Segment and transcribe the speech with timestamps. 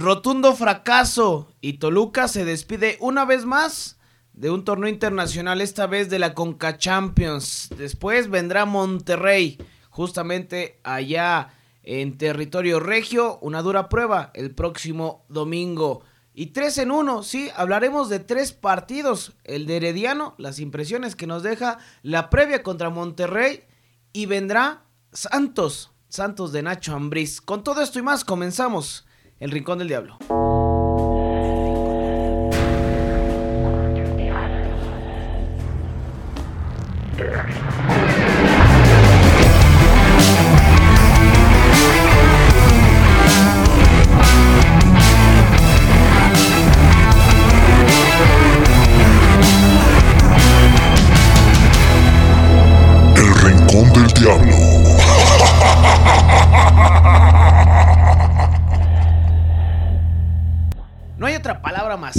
[0.00, 3.98] rotundo fracaso y Toluca se despide una vez más
[4.32, 7.70] de un torneo internacional, esta vez de la Conca Champions.
[7.76, 16.02] Después vendrá Monterrey, justamente allá en territorio regio, una dura prueba el próximo domingo.
[16.34, 19.32] Y tres en uno, sí, hablaremos de tres partidos.
[19.44, 23.64] El de Herediano, las impresiones que nos deja la previa contra Monterrey.
[24.12, 24.82] Y vendrá
[25.12, 27.40] Santos, Santos de Nacho Ambriz.
[27.40, 29.05] Con todo esto y más, comenzamos
[29.38, 30.16] El Rincón del Diablo.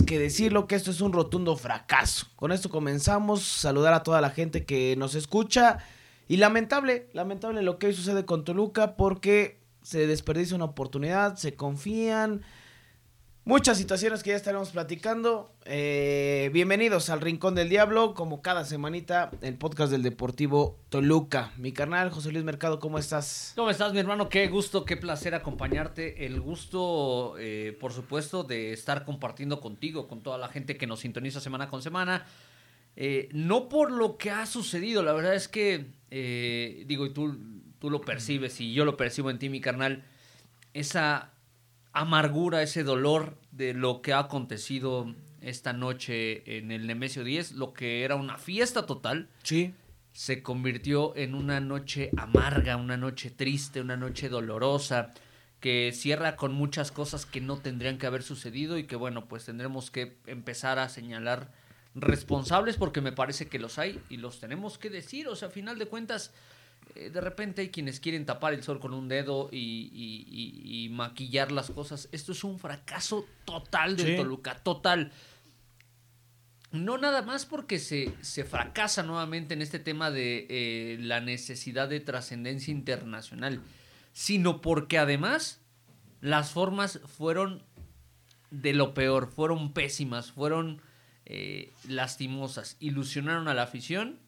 [0.03, 2.27] Que decirlo que esto es un rotundo fracaso.
[2.35, 3.43] Con esto comenzamos.
[3.43, 5.79] Saludar a toda la gente que nos escucha.
[6.27, 11.55] Y lamentable, lamentable lo que hoy sucede con Toluca porque se desperdicia una oportunidad, se
[11.55, 12.41] confían,
[13.47, 15.49] Muchas situaciones que ya estaremos platicando.
[15.63, 21.53] Eh, bienvenidos al Rincón del Diablo, como cada semanita, el podcast del Deportivo Toluca.
[21.55, 23.53] Mi carnal, José Luis Mercado, ¿cómo estás?
[23.55, 24.27] ¿Cómo estás, mi hermano?
[24.27, 26.25] Qué gusto, qué placer acompañarte.
[26.25, 30.99] El gusto, eh, por supuesto, de estar compartiendo contigo, con toda la gente que nos
[30.99, 32.25] sintoniza semana con semana.
[32.97, 35.85] Eh, no por lo que ha sucedido, la verdad es que,
[36.85, 37.39] digo, y tú,
[37.79, 40.03] tú lo percibes y yo lo percibo en ti, mi carnal,
[40.73, 41.31] esa
[41.99, 47.73] amargura, ese dolor de lo que ha acontecido esta noche en el Nemesio 10, lo
[47.73, 49.29] que era una fiesta total.
[49.43, 49.73] Sí.
[50.11, 55.13] Se convirtió en una noche amarga, una noche triste, una noche dolorosa,
[55.59, 59.45] que cierra con muchas cosas que no tendrían que haber sucedido y que bueno, pues
[59.45, 61.51] tendremos que empezar a señalar
[61.95, 65.51] responsables porque me parece que los hay y los tenemos que decir, o sea, a
[65.51, 66.31] final de cuentas
[66.95, 72.09] de repente hay quienes quieren tapar el sol con un dedo y, maquillar las cosas.
[72.11, 75.11] Esto es un fracaso total de Toluca, total.
[76.71, 81.87] No nada más porque se, se fracasa nuevamente en este tema de eh, la necesidad
[81.87, 83.61] de trascendencia internacional,
[84.11, 85.61] sino porque además
[86.19, 87.63] las formas fueron
[88.51, 90.81] de lo peor, fueron pésimas, fueron
[91.25, 94.19] eh, lastimosas, ilusionaron a la afición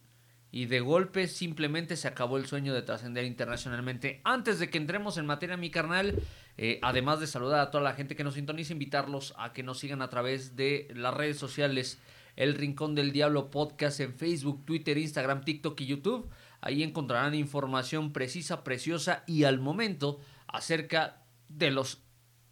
[0.52, 4.20] y de golpe simplemente se acabó el sueño de trascender internacionalmente.
[4.24, 6.20] Antes de que entremos en materia, mi carnal,
[6.56, 9.78] eh, además de saludar a toda la gente que nos sintoniza, invitarlos a que nos
[9.78, 11.98] sigan a través de las redes sociales,
[12.36, 16.28] El Rincón del Diablo Podcast en Facebook, Twitter, Instagram, TikTok y YouTube.
[16.60, 20.18] Ahí encontrarán información precisa, preciosa y al momento
[20.48, 22.02] acerca de los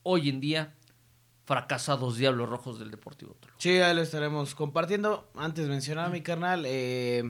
[0.02, 0.74] hoy en día
[1.44, 3.58] fracasados Diablos Rojos del Deportivo Toluca.
[3.58, 5.30] Sí, ahí lo estaremos compartiendo.
[5.34, 7.22] Antes mencionaba mi carnal, eh,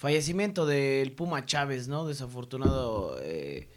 [0.00, 2.06] fallecimiento del Puma Chávez, ¿no?
[2.06, 3.68] Desafortunado eh,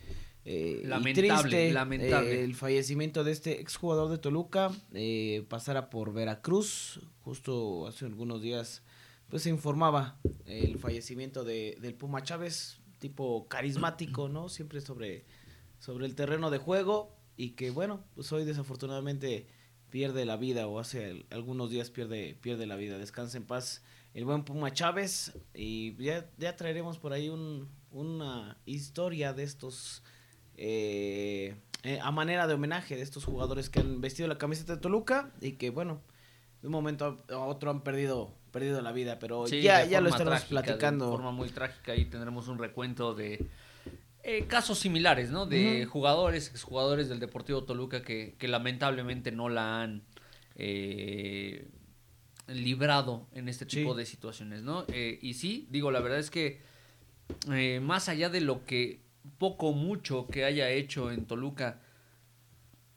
[0.46, 2.40] eh, lamentable, lamentable.
[2.40, 8.42] Eh, el fallecimiento de este exjugador de Toluca eh, pasara por Veracruz, justo hace algunos
[8.42, 8.84] días,
[9.28, 14.48] pues se informaba el fallecimiento de, del Puma Chávez, tipo carismático, ¿no?
[14.48, 15.26] Siempre sobre,
[15.78, 19.48] sobre el terreno de juego y que bueno, pues hoy desafortunadamente
[19.90, 22.98] pierde la vida o hace algunos días pierde, pierde la vida.
[22.98, 25.34] Descansa en paz el buen Puma Chávez.
[25.54, 30.04] Y ya, ya traeremos por ahí un, una historia de estos,
[30.58, 34.82] eh, eh, a manera de homenaje de estos jugadores que han vestido la camiseta de
[34.82, 36.02] Toluca y que, bueno,
[36.62, 40.44] de un momento a otro han perdido perdido la vida, pero ya, ya lo estamos
[40.44, 41.06] platicando.
[41.06, 43.48] De forma muy trágica, ahí tendremos un recuento de
[44.22, 45.48] eh, casos similares, ¿no?
[45.48, 50.04] De jugadores, exjugadores del Deportivo Toluca que, que lamentablemente no la han
[50.56, 51.68] eh,
[52.48, 54.86] librado en este tipo de situaciones, ¿no?
[54.90, 56.62] Eh, y sí, digo, la verdad es que
[57.52, 59.00] eh, más allá de lo que
[59.38, 61.80] poco o mucho que haya hecho en Toluca,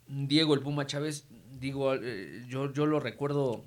[0.08, 3.64] Diego el Puma Chávez, digo, eh, yo, yo lo recuerdo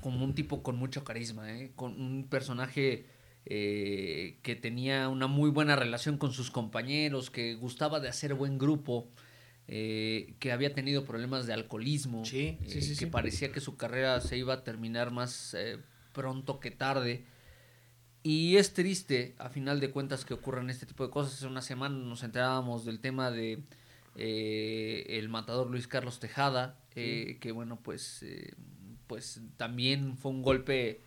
[0.00, 3.06] como un tipo con mucho carisma, con un personaje
[3.44, 9.08] que tenía una muy buena relación con sus compañeros, que gustaba de hacer buen grupo.
[9.70, 14.38] Eh, que había tenido problemas de alcoholismo, sí, eh, que parecía que su carrera se
[14.38, 15.76] iba a terminar más eh,
[16.14, 17.26] pronto que tarde.
[18.22, 21.34] Y es triste, a final de cuentas, que ocurran este tipo de cosas.
[21.34, 23.62] Hace una semana nos enterábamos del tema de
[24.16, 28.24] el matador Luis Carlos Tejada, que bueno, pues,
[29.06, 31.02] pues también fue un golpe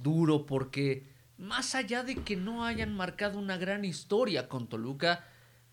[0.00, 1.08] duro porque
[1.38, 5.24] más allá de que no hayan marcado una gran historia con Toluca,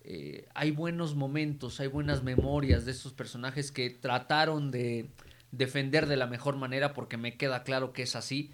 [0.04, 5.10] eh, hay buenos momentos, hay buenas memorias de estos personajes que trataron de
[5.52, 8.52] defender de la mejor manera porque me queda claro que es así.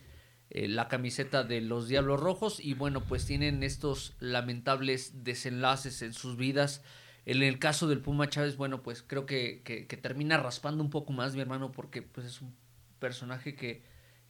[0.51, 6.13] Eh, la camiseta de los Diablos Rojos y bueno, pues tienen estos lamentables desenlaces en
[6.13, 6.83] sus vidas.
[7.25, 11.13] En el caso del Puma Chávez, bueno, pues creo que, que, termina raspando un poco
[11.13, 12.55] más mi hermano porque pues es un
[12.97, 13.83] personaje que,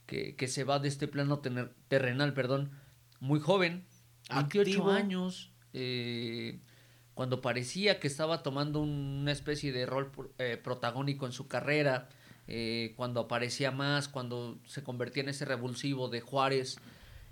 [0.06, 1.40] que, se va de este plano
[1.88, 2.70] terrenal, perdón,
[3.20, 3.86] muy joven,
[4.28, 6.60] 28 años, eh,
[7.20, 12.08] cuando parecía que estaba tomando una especie de rol eh, protagónico en su carrera,
[12.48, 16.78] eh, cuando aparecía más, cuando se convertía en ese revulsivo de Juárez,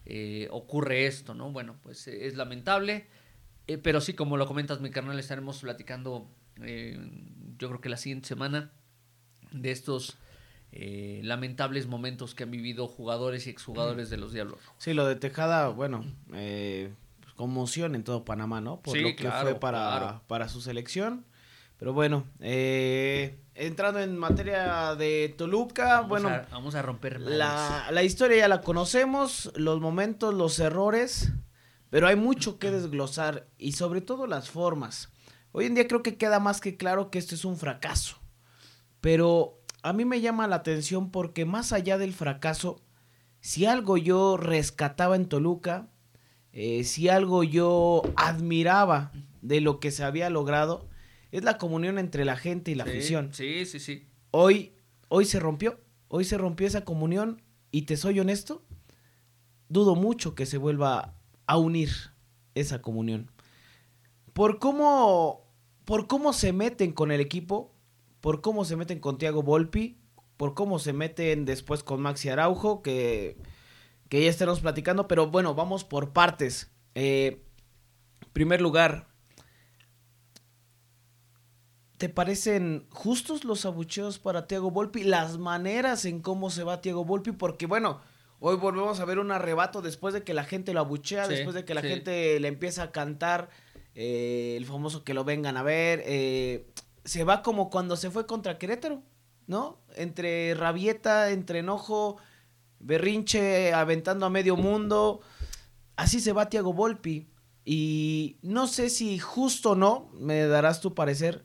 [0.05, 1.53] eh, ocurre esto, ¿no?
[1.53, 3.07] Bueno, pues es lamentable,
[3.83, 8.71] pero sí, como lo comentas, mi carnal, estaremos platicando, yo creo que la siguiente semana,
[9.53, 10.19] de estos
[10.71, 14.61] lamentables momentos que han vivido jugadores y exjugadores de los Diablos.
[14.77, 16.05] Sí, lo de Tejada, bueno,
[16.35, 16.93] eh,
[17.39, 18.81] conmoción en todo Panamá, ¿no?
[18.83, 21.25] Por lo que fue para, para su selección.
[21.79, 26.29] Pero bueno, eh, entrando en materia de Toluca, bueno.
[26.51, 31.33] vamos a romper la, la, historia ya la conocemos, los momentos, los errores,
[31.89, 35.13] pero hay mucho que desglosar y sobre todo las formas.
[35.53, 38.19] Hoy en día creo que queda más que claro que esto es un fracaso.
[39.01, 42.83] Pero a mí me llama la atención porque más allá del fracaso,
[43.41, 45.87] si algo yo rescataba en Toluca,
[46.53, 49.13] eh, si algo yo admiraba
[49.43, 50.89] de lo que se había logrado,
[51.31, 53.33] es la comunión entre la gente y la afición.
[53.33, 54.07] Sí, sí, sí.
[54.31, 54.73] Hoy,
[55.09, 55.79] hoy se rompió,
[56.09, 58.65] hoy se rompió esa comunión y te soy honesto,
[59.69, 61.15] dudo mucho que se vuelva
[61.47, 61.91] a unir
[62.55, 63.31] esa comunión.
[64.33, 65.47] Por cómo,
[65.85, 67.75] por cómo se meten con el equipo,
[68.21, 69.99] por cómo se meten con Tiago Volpi,
[70.37, 73.37] por cómo se meten después con Maxi Araujo, que
[74.09, 76.71] que ya estaremos platicando, pero bueno, vamos por partes.
[76.95, 77.45] Eh,
[78.33, 79.09] primer lugar,
[81.99, 85.05] ¿te parecen justos los abucheos para Tiago Volpi?
[85.05, 88.01] Las maneras en cómo se va Tiago Volpi, porque bueno,
[88.41, 91.65] hoy volvemos a ver un arrebato después de que la gente lo abuchea, después de
[91.65, 93.51] que la gente le empieza a cantar
[93.95, 96.03] eh, el famoso que lo vengan a ver.
[96.07, 96.71] Eh,
[97.05, 99.03] se va como cuando se fue contra Querétaro,
[99.47, 99.81] ¿no?
[99.97, 102.19] Entre rabieta, entre enojo
[102.81, 105.21] berrinche aventando a medio mundo.
[105.97, 107.29] Así se va Tiago Volpi.
[107.65, 111.45] Y no sé si justo o no, me darás tu parecer.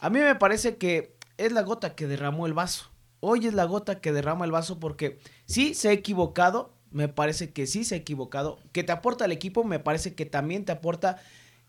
[0.00, 2.90] A mí me parece que es la gota que derramó el vaso.
[3.20, 7.52] Hoy es la gota que derrama el vaso porque sí se ha equivocado, me parece
[7.52, 8.58] que sí se ha equivocado.
[8.72, 11.22] Que te aporta el equipo, me parece que también te aporta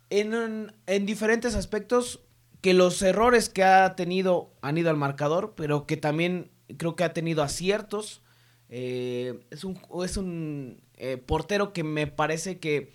[0.10, 2.21] en, en diferentes aspectos
[2.62, 7.04] que los errores que ha tenido han ido al marcador, pero que también creo que
[7.04, 8.23] ha tenido aciertos
[8.75, 12.92] eh, es un, es un eh, portero que me parece que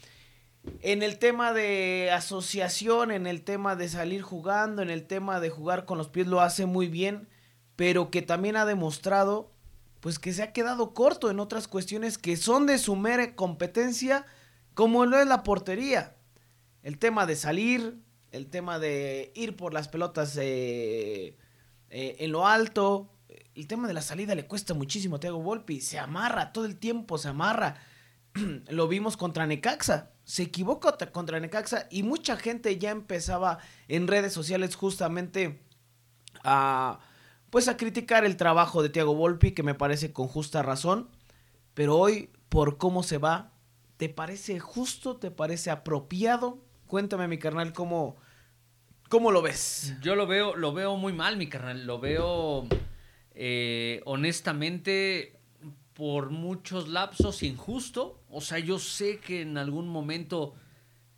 [0.80, 5.50] en el tema de asociación, en el tema de salir jugando, en el tema de
[5.50, 7.28] jugar con los pies lo hace muy bien,
[7.76, 9.52] pero que también ha demostrado
[10.00, 14.26] pues que se ha quedado corto en otras cuestiones que son de su mera competencia,
[14.74, 16.16] como lo es la portería.
[16.82, 18.00] El tema de salir,
[18.32, 21.36] el tema de ir por las pelotas eh,
[21.88, 23.12] en lo alto,
[23.58, 25.80] el tema de la salida le cuesta muchísimo a Thiago Volpi.
[25.80, 27.76] Se amarra todo el tiempo, se amarra.
[28.68, 30.12] Lo vimos contra Necaxa.
[30.22, 33.58] Se equivocó contra Necaxa y mucha gente ya empezaba
[33.88, 35.60] en redes sociales justamente
[36.44, 37.00] a
[37.50, 41.08] pues a criticar el trabajo de Thiago Volpi, que me parece con justa razón.
[41.74, 43.50] Pero hoy, por cómo se va,
[43.96, 45.16] ¿te parece justo?
[45.16, 46.58] ¿Te parece apropiado?
[46.86, 48.16] Cuéntame, mi carnal, cómo,
[49.08, 49.94] cómo lo ves.
[50.02, 51.86] Yo lo veo, lo veo muy mal, mi carnal.
[51.86, 52.68] Lo veo
[53.40, 55.38] eh, honestamente,
[55.94, 58.20] por muchos lapsos injusto.
[58.28, 60.56] O sea, yo sé que en algún momento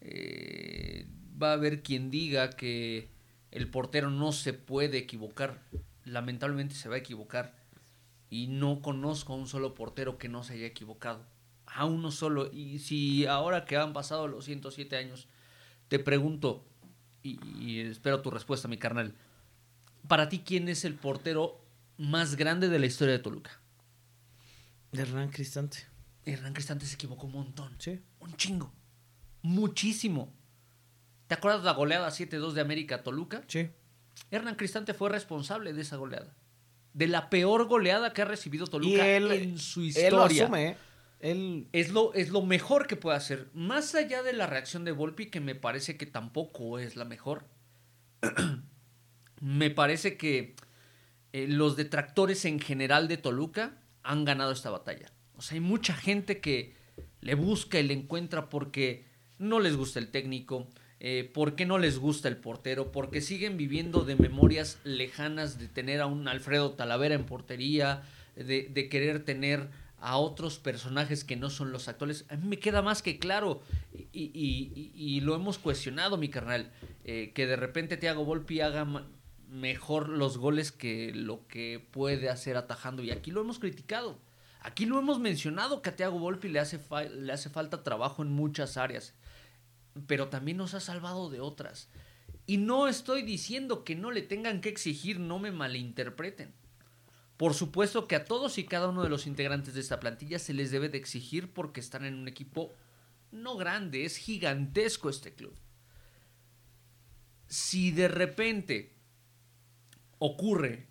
[0.03, 1.07] eh,
[1.43, 3.09] va a haber quien diga que
[3.51, 5.63] el portero no se puede equivocar.
[6.05, 7.57] Lamentablemente se va a equivocar.
[8.29, 11.25] Y no conozco a un solo portero que no se haya equivocado.
[11.65, 12.53] A uno solo.
[12.53, 15.27] Y si ahora que han pasado los 107 años,
[15.89, 16.67] te pregunto,
[17.23, 19.15] y, y espero tu respuesta, mi carnal.
[20.07, 21.70] Para ti, ¿quién es el portero
[22.01, 23.61] más grande de la historia de Toluca.
[24.93, 25.87] Hernán Cristante.
[26.25, 27.77] Hernán Cristante se equivocó un montón.
[27.79, 28.01] Sí.
[28.21, 28.73] Un chingo.
[29.43, 30.33] Muchísimo.
[31.27, 33.43] ¿Te acuerdas de la goleada 7-2 de América Toluca?
[33.49, 33.69] Sí.
[34.31, 36.35] Hernán Cristante fue responsable de esa goleada.
[36.95, 40.09] De la peor goleada que ha recibido Toluca en su historia.
[40.09, 40.77] Él lo asume, ¿eh?
[41.21, 41.69] Él...
[41.73, 43.51] Es, lo, es lo mejor que puede hacer.
[43.53, 47.45] Más allá de la reacción de Volpi, que me parece que tampoco es la mejor.
[49.41, 50.57] me parece que
[51.33, 55.13] eh, los detractores en general de Toluca han ganado esta batalla.
[55.37, 56.75] O sea, hay mucha gente que
[57.21, 59.05] le busca y le encuentra porque
[59.39, 60.69] no les gusta el técnico,
[60.99, 65.69] eh, por qué no les gusta el portero, porque siguen viviendo de memorias lejanas de
[65.69, 68.03] tener a un Alfredo Talavera en portería,
[68.37, 69.69] de, querer tener
[69.99, 72.27] a otros personajes que no son los actuales.
[72.29, 73.63] A mí me queda más que claro,
[74.13, 76.71] y, lo hemos cuestionado, mi carnal,
[77.05, 78.87] eh, que de repente Thiago Volpi haga
[79.51, 84.19] mejor los goles que lo que puede hacer atajando, y aquí lo hemos criticado.
[84.63, 86.79] Aquí lo hemos mencionado que a Thiago Volpi le hace,
[87.15, 89.15] le hace falta trabajo en muchas áreas,
[90.07, 91.89] pero también nos ha salvado de otras.
[92.47, 96.53] Y no estoy diciendo que no le tengan que exigir, no me malinterpreten.
[97.37, 100.53] Por supuesto que a todos y cada uno de los integrantes de esta plantilla se
[100.53, 102.75] les debe de exigir porque están en un equipo
[103.33, 105.55] no grande, es gigantesco este club.
[107.47, 109.00] Si de repente
[110.21, 110.87] ocurre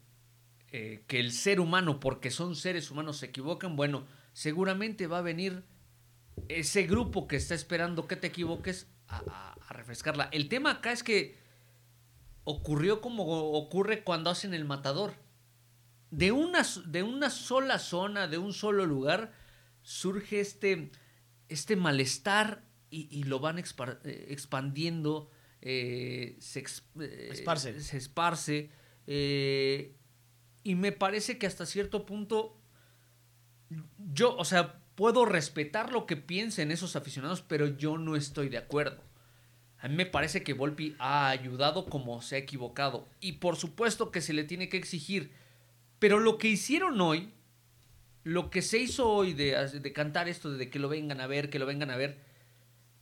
[0.72, 5.22] eh, que el ser humano, porque son seres humanos, se equivocan, bueno, seguramente va a
[5.22, 5.64] venir
[6.50, 10.28] ese grupo que está esperando que te equivoques a, a refrescarla.
[10.34, 11.38] El tema acá es que
[12.44, 15.14] ocurrió como ocurre cuando hacen el matador
[16.12, 19.34] de una, de una sola zona, de un solo lugar,
[19.82, 20.92] surge este,
[21.48, 23.64] este malestar y, lo van eh,
[24.30, 25.30] expandiendo,
[25.62, 27.80] eh, se, eh, esparce.
[27.82, 28.72] se esparce.
[29.12, 32.60] Y me parece que hasta cierto punto,
[33.98, 38.58] yo, o sea, puedo respetar lo que piensen esos aficionados, pero yo no estoy de
[38.58, 39.02] acuerdo.
[39.80, 43.08] A mí me parece que Volpi ha ayudado como se ha equivocado.
[43.22, 45.32] Y por supuesto que se le tiene que exigir
[46.00, 47.30] pero lo que hicieron hoy,
[48.24, 51.60] lo que se hizo hoy de, cantar esto, de que lo vengan a ver, que
[51.60, 52.24] lo vengan a ver,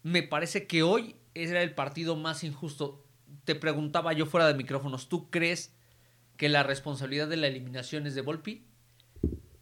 [0.04, 3.06] me parece que hoy era el partido más injusto.
[3.46, 5.77] Te preguntaba yo fuera de micrófonos, ¿tú crees
[6.38, 8.67] que la responsabilidad de la eliminación es de Volpi?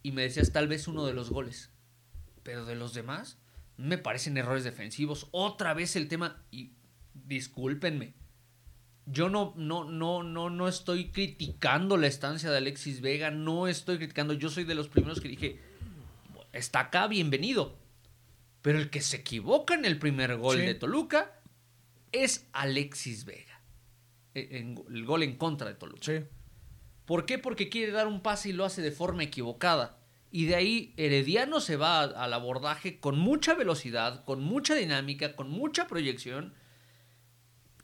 [0.02, 1.70] Y me decías tal vez uno de los goles.
[2.42, 3.38] Pero de los demás,
[3.76, 5.28] me parecen errores defensivos.
[5.32, 6.74] Otra vez el tema, y
[7.14, 8.14] discúlpenme,
[9.06, 13.96] yo no, no, no, no, no estoy criticando la estancia de Alexis Vega, no estoy
[13.98, 15.60] criticando, yo soy de los primeros que dije,
[16.52, 17.76] está acá, bienvenido.
[18.62, 21.40] Pero el que se equivoca en el primer gol de Toluca
[22.10, 23.62] es Alexis Vega.
[24.34, 26.02] E, el gol en contra de Toluca.
[26.02, 26.24] Sí.
[27.06, 27.38] ¿Por qué?
[27.38, 29.98] Porque quiere dar un pase y lo hace de forma equivocada.
[30.30, 35.48] Y de ahí Herediano se va al abordaje con mucha velocidad, con mucha dinámica, con
[35.48, 36.52] mucha proyección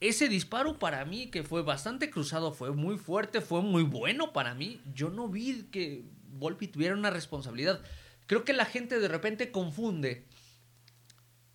[0.02, 4.52] ese disparo para mí, que fue bastante cruzado, fue muy fuerte, fue muy bueno para
[4.52, 4.80] mí.
[4.96, 6.02] Yo no vi que
[6.32, 7.80] Volpi tuviera una responsabilidad.
[8.26, 10.26] Creo que la gente de repente confunde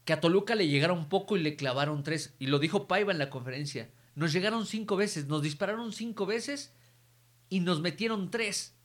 [0.05, 2.35] que a Toluca le llegaron poco y le clavaron tres.
[2.39, 3.89] Y lo dijo Paiva en la conferencia.
[4.15, 6.73] Nos llegaron cinco veces, nos dispararon cinco veces
[7.49, 8.75] y nos metieron tres.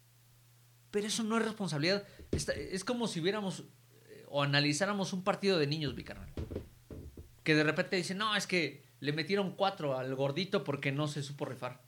[0.90, 2.06] Pero eso no es responsabilidad.
[2.30, 3.64] Es como si viéramos
[4.06, 6.04] eh, o analizáramos un partido de niños, mi
[7.42, 11.22] Que de repente dicen, no, es que le metieron cuatro al gordito porque no se
[11.22, 11.80] supo rifar.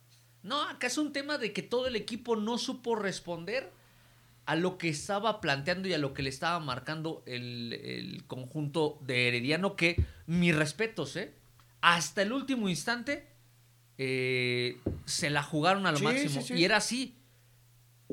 [0.43, 3.71] No, acá es un tema de que todo el equipo no supo responder
[4.45, 9.27] a lo que estaba planteando y a lo que le estaba marcando el, conjunto de
[9.27, 11.33] Herediano, que mis respetos, ¿eh?
[11.81, 13.27] Hasta el último instante
[13.97, 16.43] eh, se la jugaron a lo máximo.
[16.49, 17.17] Y era así.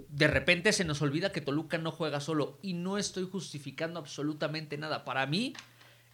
[0.09, 2.59] De repente se nos olvida que Toluca no juega solo.
[2.62, 5.05] Y no estoy justificando absolutamente nada.
[5.05, 5.55] Para mí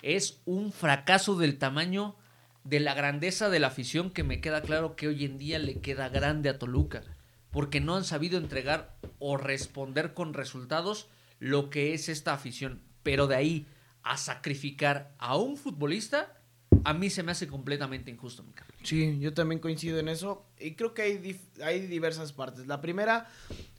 [0.03, 2.17] es un fracaso del tamaño
[2.65, 5.81] de la grandeza de la afición que me queda claro que hoy en día le
[5.81, 7.03] queda grande a Toluca,
[7.51, 11.09] porque no han sabido entregar o responder con resultados
[11.39, 12.83] lo que es esta afición.
[13.03, 13.67] Pero de ahí
[14.03, 16.38] a sacrificar a un futbolista,
[16.85, 18.43] a mí se me hace completamente injusto.
[18.43, 22.67] Mi sí, yo también coincido en eso y creo que hay, hay diversas partes.
[22.67, 23.29] La primera,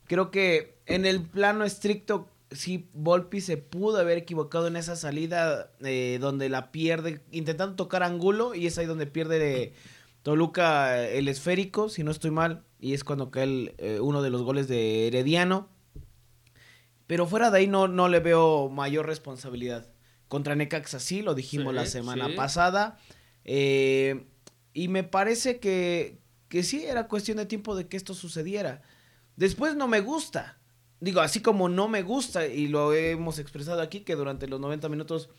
[0.06, 5.72] creo que en el plano estricto sí, Volpi se pudo haber equivocado en esa salida
[5.82, 9.74] eh, donde la pierde, intentando tocar ángulo, y es ahí donde pierde
[10.24, 14.44] Toluca el esférico, si no estoy mal, y es cuando cae eh, uno de los
[14.44, 15.70] goles de Herediano.
[17.08, 19.88] Pero fuera de ahí no, no le veo mayor responsabilidad.
[20.30, 22.98] Contra Necaxa sí, lo dijimos la semana pasada.
[23.44, 24.26] Eh,
[24.74, 28.82] y me parece que, que sí era cuestión de tiempo de que esto sucediera.
[29.36, 30.60] Después no me gusta
[31.00, 34.90] digo, así como no me gusta, y lo hemos expresado aquí, que durante los 90
[34.90, 35.30] minutos,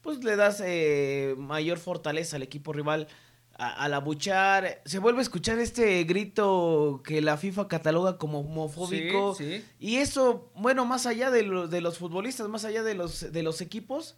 [0.00, 3.08] pues le das eh, mayor fortaleza al equipo rival
[3.54, 4.80] al abuchar.
[4.84, 9.36] Se vuelve a escuchar este grito que la FIFA cataloga como homofóbico.
[9.80, 13.60] Y eso, bueno, más allá de, de los futbolistas, más allá de los, de los
[13.60, 14.16] equipos,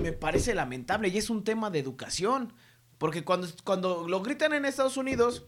[0.00, 2.52] me parece lamentable y es un tema de educación.
[2.98, 5.46] Porque cuando, cuando lo gritan en Estados Unidos,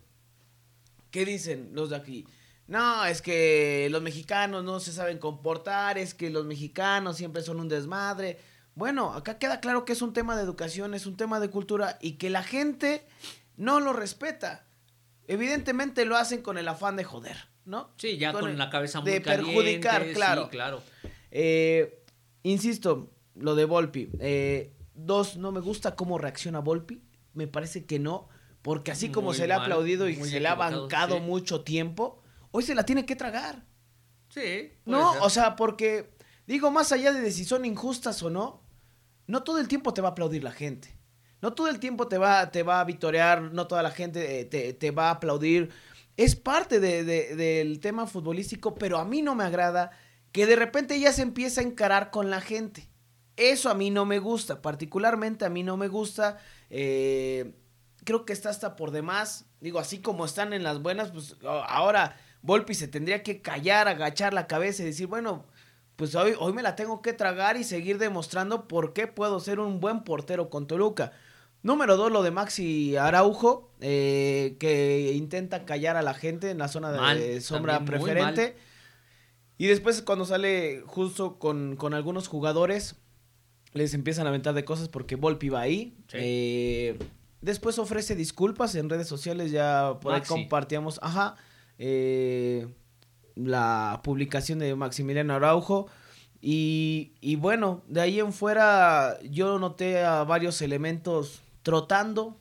[1.10, 2.26] ¿qué dicen los de aquí?
[2.68, 7.60] no, es que los mexicanos no se saben comportar, es que los mexicanos siempre son
[7.60, 8.38] un desmadre.
[8.74, 11.98] Bueno, acá queda claro que es un tema de educación, es un tema de cultura
[12.00, 13.06] y que la gente
[13.56, 14.66] no lo respeta.
[15.26, 17.90] Evidentemente lo hacen con el afán de joder, ¿no?
[17.96, 20.50] Sí, ya con, la cabeza muy De perjudicar, claro.
[20.50, 20.82] claro.
[21.30, 22.04] Eh,
[22.42, 24.10] insisto, lo de Volpi.
[24.20, 27.02] Eh, dos, no me gusta cómo reacciona Volpi.
[27.34, 28.28] Me parece que no.
[28.62, 32.64] Porque así como se le ha aplaudido y se le ha bancado mucho tiempo, hoy
[32.64, 33.64] se la tiene que tragar.
[34.28, 34.72] Sí.
[34.84, 36.10] No, o sea, porque,
[36.46, 38.62] digo, más allá de si son injustas o no,
[39.26, 40.98] no todo el tiempo te va a aplaudir la gente.
[41.40, 44.72] No todo el tiempo te va, te va a vitorear, no toda la gente eh,
[44.72, 45.70] te, va a aplaudir.
[46.16, 49.92] Es parte del tema futbolístico, pero a mí no me agrada
[50.32, 52.88] que de repente ya se empieza a encarar con la gente.
[53.38, 56.38] Eso a mí no me gusta, particularmente a mí no me gusta.
[56.70, 57.54] Eh,
[58.04, 59.46] creo que está hasta por demás.
[59.60, 64.34] Digo, así como están en las buenas, pues ahora Volpi se tendría que callar, agachar
[64.34, 65.46] la cabeza y decir, bueno,
[65.96, 69.60] pues hoy, hoy me la tengo que tragar y seguir demostrando por qué puedo ser
[69.60, 71.12] un buen portero con Toluca.
[71.62, 76.68] Número dos, lo de Maxi Araujo, eh, que intenta callar a la gente en la
[76.68, 78.56] zona de sombra preferente.
[79.58, 82.94] Y después cuando sale justo con, algunos jugadores,
[83.78, 85.96] les empiezan a aventar de cosas porque Volpi va ahí.
[86.12, 86.98] Eh,
[87.40, 91.36] después ofrece disculpas en redes sociales, ya por ahí compartíamos, ajá,
[91.78, 92.66] eh,
[93.36, 95.86] la publicación de Maximiliano Araujo.
[96.40, 102.36] Y, y bueno, de ahí en fuera yo noté a varios elementos trotando.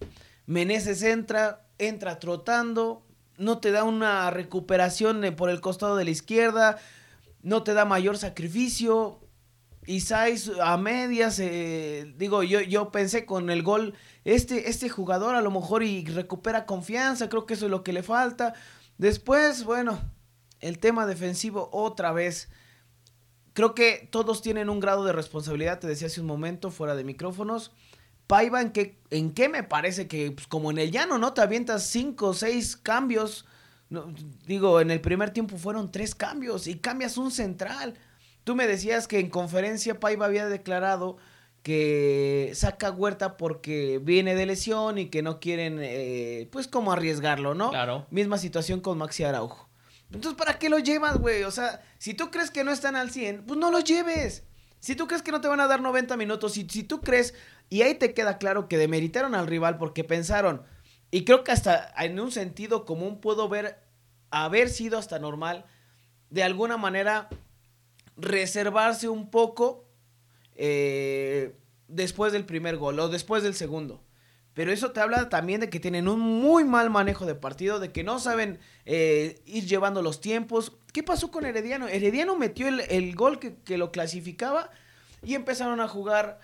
[0.45, 3.03] Meneses entra, entra trotando,
[3.37, 6.77] no te da una recuperación por el costado de la izquierda,
[7.41, 9.19] no te da mayor sacrificio.
[9.87, 13.93] Isais a medias, eh, digo, yo, yo pensé con el gol,
[14.25, 17.93] este, este jugador a lo mejor y recupera confianza, creo que eso es lo que
[17.93, 18.53] le falta.
[18.97, 19.99] Después, bueno,
[20.59, 22.49] el tema defensivo otra vez.
[23.53, 27.03] Creo que todos tienen un grado de responsabilidad, te decía hace un momento, fuera de
[27.03, 27.71] micrófonos.
[28.27, 31.33] Paiva, ¿en qué, en qué me parece que, pues, como en el llano, ¿no?
[31.33, 33.45] Te avientas cinco o seis cambios.
[34.45, 37.97] digo, en el primer tiempo fueron tres cambios y cambias un central.
[38.47, 41.17] Tú me decías que en conferencia Paiva había declarado
[41.63, 47.55] que saca Huerta porque viene de lesión y que no quieren, eh, pues, como arriesgarlo,
[47.55, 47.71] ¿no?
[47.71, 48.07] Claro.
[48.09, 49.67] Misma situación con Maxi Araujo.
[50.13, 51.43] Entonces, ¿para qué lo llevas, güey?
[51.43, 54.45] O sea, si tú crees que no están al 100, pues no los lleves.
[54.79, 57.33] Si tú crees que no te van a dar 90 minutos, si, si tú crees
[57.69, 60.61] y ahí te queda claro que demeritaron al rival porque pensaron,
[61.11, 63.83] y creo que hasta en un sentido común puedo ver
[64.31, 65.65] haber sido hasta normal,
[66.29, 67.27] de alguna manera
[68.17, 69.85] reservarse un poco
[70.55, 71.55] eh,
[71.87, 74.03] después del primer gol o después del segundo.
[74.53, 77.91] Pero eso te habla también de que tienen un muy mal manejo de partido, de
[77.91, 80.75] que no saben eh, ir llevando los tiempos.
[80.93, 81.87] ¿Qué pasó con Herediano?
[81.87, 84.71] Herediano metió el, gol que, lo clasificaba
[85.21, 86.39] y empezaron a jugar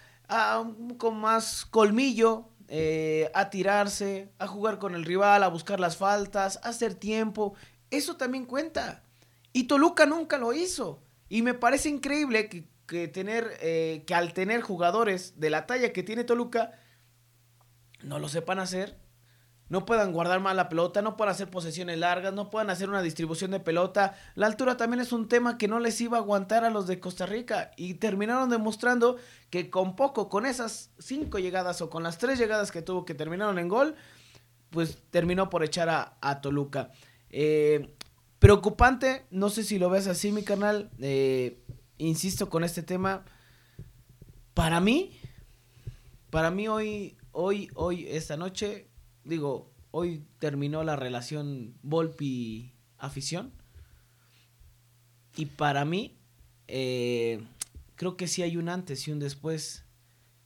[0.98, 6.60] con más colmillo, eh, a tirarse, a jugar con el rival, a buscar las faltas,
[6.62, 7.56] a hacer tiempo.
[7.90, 9.02] Eso también cuenta.
[9.54, 11.03] Y Toluca nunca lo hizo.
[11.34, 12.48] Y me parece increíble
[12.86, 16.74] que, tener, eh, que al tener jugadores de la talla que tiene Toluca,
[18.04, 19.04] no lo sepan hacer
[19.74, 23.02] no puedan guardar mal la pelota, no puedan hacer posesiones largas, no puedan hacer una
[23.02, 24.14] distribución de pelota.
[24.36, 27.00] La altura también es un tema que no les iba a aguantar a los de
[27.00, 29.18] Costa Rica y terminaron demostrando
[29.50, 33.16] que con poco, con esas cinco llegadas o con las tres llegadas que tuvo que
[33.16, 33.96] terminaron en gol,
[34.70, 36.92] pues terminó por echar a, Toluca.
[37.32, 37.96] Eh,
[38.44, 40.92] preocupante, no sé si lo ves así, mi canal.
[41.00, 41.64] Eh,
[41.98, 43.24] insisto con este tema.
[44.54, 45.18] Para mí,
[46.30, 48.90] para mí hoy, hoy, hoy, esta noche,
[49.24, 53.54] digo, hoy terminó la relación Volpi-afición.
[55.38, 56.18] Y para mí,
[56.68, 57.42] eh,
[57.96, 59.86] creo que sí hay un antes y un después.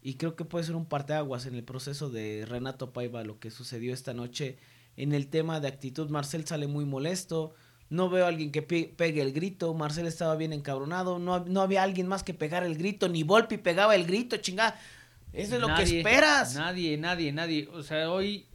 [0.03, 3.49] Y creo que puede ser un parteaguas en el proceso de Renato Paiva, lo que
[3.49, 4.59] sucedió esta noche.
[4.97, 7.55] En el tema de actitud, Marcel sale muy molesto.
[7.89, 9.73] No veo a alguien que pegue el grito.
[9.73, 11.19] Marcel estaba bien encabronado.
[11.19, 13.07] No, no había alguien más que pegar el grito.
[13.07, 14.79] Ni Volpi pegaba el grito, chingada.
[15.31, 16.55] Eso es lo que esperas.
[16.55, 17.69] Nadie, nadie, nadie.
[17.71, 18.47] O sea, hoy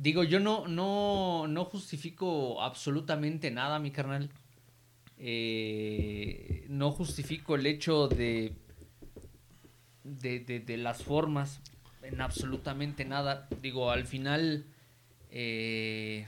[0.00, 4.30] Digo, yo no, no, no justifico absolutamente nada, mi carnal.
[5.18, 8.54] Eh, no justifico el hecho de,
[10.04, 11.60] de, de, las formas
[12.02, 13.48] en absolutamente nada.
[13.60, 14.64] Digo, al final,
[15.30, 16.26] eh,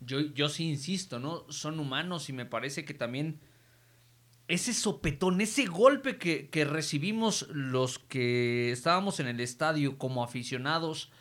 [0.00, 1.50] yo, yo sí insisto, ¿no?
[1.50, 3.40] Son humanos y me parece que también
[4.48, 11.12] ese sopetón, ese golpe que, que recibimos los que estábamos en el estadio como aficionados,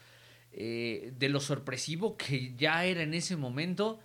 [0.51, 3.99] eh, de lo sorpresivo que ya era en ese momento,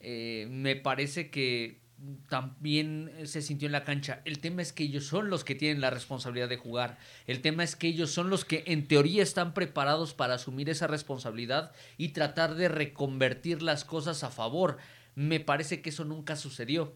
[0.00, 1.81] eh, me parece que
[2.28, 4.22] también se sintió en la cancha.
[4.24, 6.98] El tema es que ellos son los que tienen la responsabilidad de jugar.
[7.26, 10.86] El tema es que ellos son los que en teoría están preparados para asumir esa
[10.86, 14.78] responsabilidad y tratar de reconvertir las cosas a favor.
[15.14, 16.92] Me parece que eso nunca sucedió.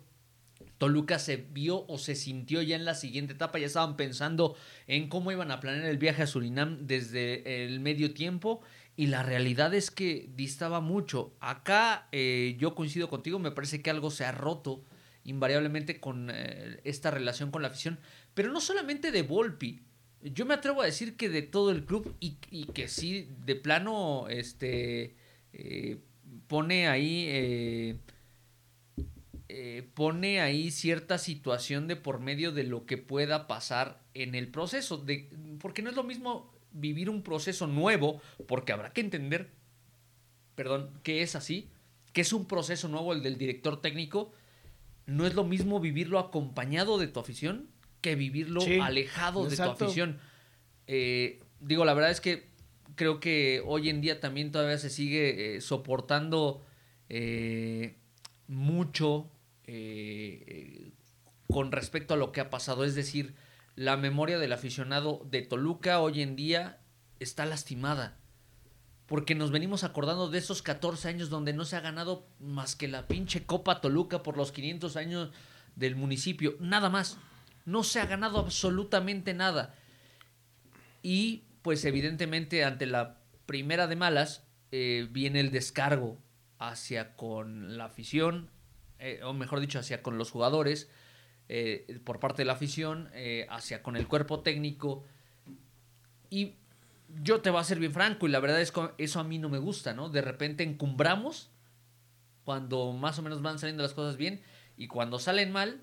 [0.79, 5.09] Toluca se vio o se sintió ya en la siguiente etapa, ya estaban pensando en
[5.09, 8.61] cómo iban a planear el viaje a Surinam desde el medio tiempo
[8.97, 11.35] y la realidad es que distaba mucho.
[11.41, 14.83] Acá eh, yo coincido contigo, me parece que algo se ha roto
[15.27, 17.99] invariablemente con eh, esta relación con la afición,
[18.35, 19.83] pero no solamente de Volpi.
[20.23, 24.27] Yo me atrevo a decir que de todo el club y, que sí, de plano,
[24.29, 25.15] este,
[25.53, 25.99] eh,
[26.49, 28.01] pone ahí,
[29.95, 34.97] pone ahí cierta situación de por medio de lo que pueda pasar en el proceso,
[34.97, 35.29] de,
[35.61, 39.51] porque no es lo mismo vivir un proceso nuevo, porque habrá que entender,
[40.55, 41.69] perdón, que es así,
[42.13, 44.33] que es un proceso nuevo el del director técnico,
[45.07, 47.69] no es lo mismo vivirlo acompañado de tu afición
[48.01, 50.19] que vivirlo alejado de tu afición.
[50.87, 52.49] Eh, digo, la verdad es que
[52.95, 56.65] creo que hoy en día también todavía se sigue eh, soportando
[57.09, 57.97] eh,
[58.47, 59.31] mucho
[61.49, 62.85] con respecto a lo que ha pasado.
[62.85, 63.35] Es decir,
[63.75, 66.79] la memoria del aficionado de Toluca hoy en día
[67.19, 68.17] está lastimada.
[69.07, 72.89] Porque nos venimos acordando de esos 14 años donde no se ha ganado más que
[72.89, 75.31] la pinche Copa Toluca por los 500 años
[75.77, 76.57] del municipio.
[76.61, 77.19] Nada más.
[77.65, 79.75] No se ha ganado absolutamente nada.
[81.03, 86.19] Y pues evidentemente ante la primera de malas eh, viene el descargo
[86.59, 88.51] hacia con la afición,
[88.99, 90.89] eh, o mejor dicho, hacia con los jugadores
[91.49, 93.09] eh, por parte de la afición,
[93.49, 95.05] hacia con el cuerpo técnico.
[96.31, 96.55] Y
[97.23, 99.39] yo te voy a ser bien franco, y la verdad es que eso a mí
[99.39, 100.09] no me gusta, ¿no?
[100.09, 101.51] De repente encumbramos
[102.45, 104.43] cuando más o menos van saliendo las cosas bien,
[104.77, 105.83] y cuando salen mal,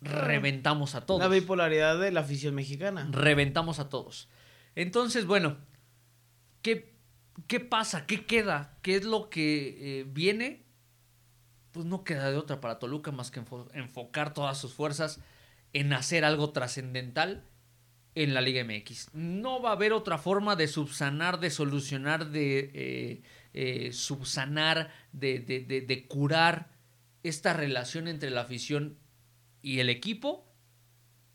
[0.00, 1.20] reventamos a todos.
[1.20, 3.08] La bipolaridad de la afición mexicana.
[3.10, 4.28] Reventamos a todos.
[4.74, 5.56] Entonces, bueno,
[6.62, 6.94] ¿qué,
[7.46, 8.06] qué pasa?
[8.06, 8.78] ¿Qué queda?
[8.82, 10.66] ¿Qué es lo que eh, viene?
[11.76, 13.42] pues no queda de otra para Toluca más que
[13.74, 15.20] enfocar todas sus fuerzas
[15.74, 17.44] en hacer algo trascendental
[18.16, 19.10] en la Liga MX.
[19.12, 25.38] No va a haber otra forma de subsanar, de solucionar, de eh, eh, subsanar, de,
[25.38, 26.70] de, curar
[27.22, 28.98] esta relación entre la afición
[29.60, 30.50] y el equipo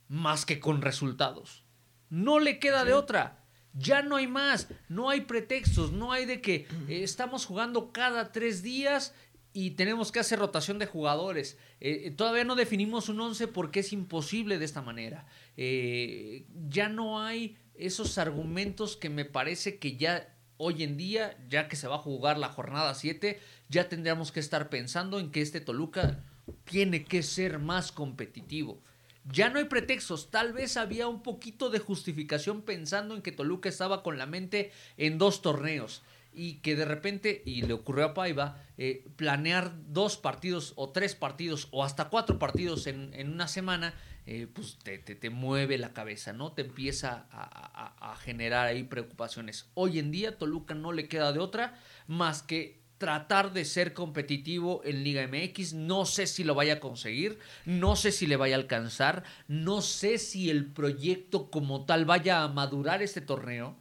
[0.08, 1.64] más que con resultados.
[2.10, 3.46] No le queda de otra.
[3.74, 8.32] Ya no hay más, no hay pretextos, no hay de que eh, estamos jugando cada
[8.32, 9.14] tres días
[9.54, 11.58] y tenemos que hacer rotación de jugadores.
[11.80, 15.26] Eh, eh, todavía no definimos un 11 porque es imposible de esta manera.
[15.58, 21.68] Eh, ya no hay esos argumentos que me parece que ya hoy en día, ya
[21.68, 25.42] que se va a jugar la jornada 7, ya tendríamos que estar pensando en que
[25.42, 26.24] este Toluca
[26.66, 28.82] tiene que ser más competitivo.
[29.26, 33.70] Ya no hay pretextos, tal vez había un poquito de justificación pensando en que Toluca
[33.70, 36.02] estaba con la mente en dos torneos
[36.34, 41.16] y que de repente, y le ocurrió a Paiva, eh, planear dos partidos o tres
[41.16, 43.94] partidos o hasta cuatro partidos en, una semana,
[44.26, 46.54] eh, pues te, te, mueve la cabeza, ¿no?
[46.54, 49.70] Te empieza a, a, generar ahí preocupaciones.
[49.74, 54.84] Hoy en día Toluca no le queda de otra más que tratar de ser competitivo
[54.86, 55.74] en Liga MX.
[55.74, 59.82] No sé si lo vaya a conseguir, no sé si le vaya a alcanzar, no
[59.82, 63.76] sé si el proyecto como tal vaya a madurar este torneo.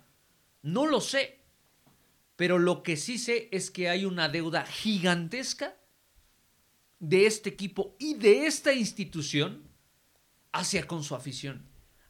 [0.63, 1.40] No lo sé,
[2.41, 5.77] pero lo que sí sé es que hay una deuda gigantesca
[6.99, 9.69] de este equipo y de esta institución
[10.51, 11.67] hacia con su afición.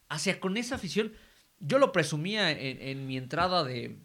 [0.08, 1.12] Hacia con esa afición.
[1.58, 3.98] Yo lo presumía en, mi entrada de,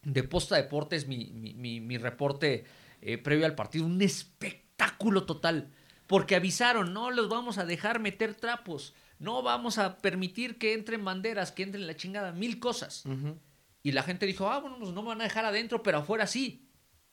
[0.00, 2.64] de Posta Deportes, mi, reporte
[3.02, 3.84] eh, previo al partido.
[3.84, 5.74] Un espectáculo total.
[6.06, 8.94] Porque avisaron, no los vamos a dejar meter trapos.
[9.18, 12.32] No vamos a permitir que entren banderas, que entren la chingada.
[12.32, 13.04] Mil cosas.
[13.82, 16.26] Y la gente dijo, ah, bueno, pues no me van a dejar adentro, pero afuera
[16.26, 16.68] sí.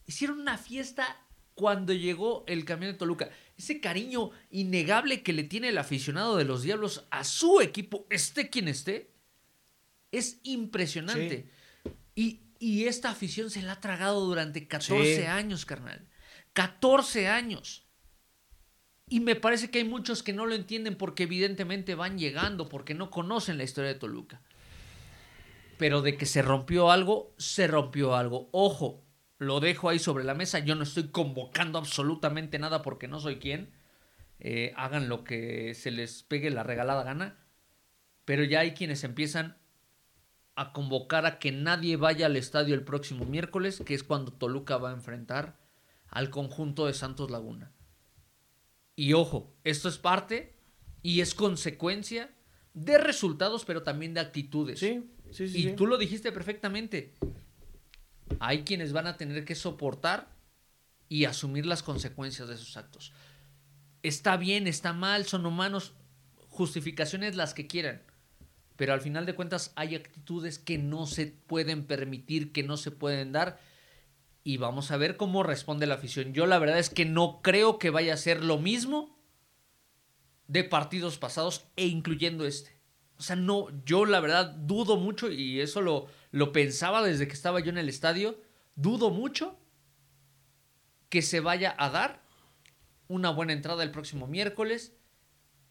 [0.05, 3.29] Hicieron una fiesta cuando llegó el camión de Toluca.
[3.57, 8.49] Ese cariño innegable que le tiene el aficionado de los Diablos a su equipo, esté
[8.49, 9.11] quien esté,
[10.11, 11.51] es impresionante.
[12.15, 16.07] Y, esta afición se la ha tragado durante 14 años, carnal.
[16.53, 17.87] 14 años.
[19.07, 22.93] Y me parece que hay muchos que no lo entienden porque evidentemente van llegando, porque
[22.93, 24.41] no conocen la historia de Toluca
[25.79, 28.49] pero de que se rompió algo, se rompió algo.
[28.51, 29.01] Ojo,
[29.37, 30.59] lo dejo ahí sobre la mesa.
[30.59, 33.71] Yo no estoy convocando absolutamente nada porque no soy quien.
[34.39, 37.37] Eh, hagan lo que se les pegue la regalada gana.
[38.25, 39.57] Pero ya hay quienes empiezan
[40.55, 44.75] a convocar a que nadie vaya al estadio el próximo miércoles, que es cuando Toluca
[44.75, 45.57] va a enfrentar
[46.09, 47.71] al conjunto de Santos Laguna.
[48.97, 50.57] Y ojo, esto es parte
[51.01, 52.35] y es consecuencia
[52.73, 54.79] de resultados, pero también de actitudes.
[54.79, 55.69] Sí, sí, sí.
[55.69, 57.15] Y tú lo dijiste perfectamente.
[58.39, 60.29] Hay quienes van a tener que soportar
[61.09, 63.11] y asumir las consecuencias de sus actos.
[64.03, 65.93] Está bien, está mal, son humanos,
[66.35, 68.01] justificaciones las que quieran.
[68.75, 72.91] Pero al final de cuentas hay actitudes que no se pueden permitir, que no se
[72.91, 73.59] pueden dar.
[74.43, 76.33] Y vamos a ver cómo responde la afición.
[76.33, 79.19] Yo la verdad es que no creo que vaya a ser lo mismo
[80.47, 82.78] de partidos pasados e incluyendo este.
[83.19, 87.33] O sea, no, yo la verdad dudo mucho y eso lo, lo pensaba desde que
[87.33, 88.39] estaba yo en el estadio,
[88.75, 89.59] dudo mucho
[91.09, 92.23] que se vaya a dar
[93.09, 94.93] una buena entrada el próximo miércoles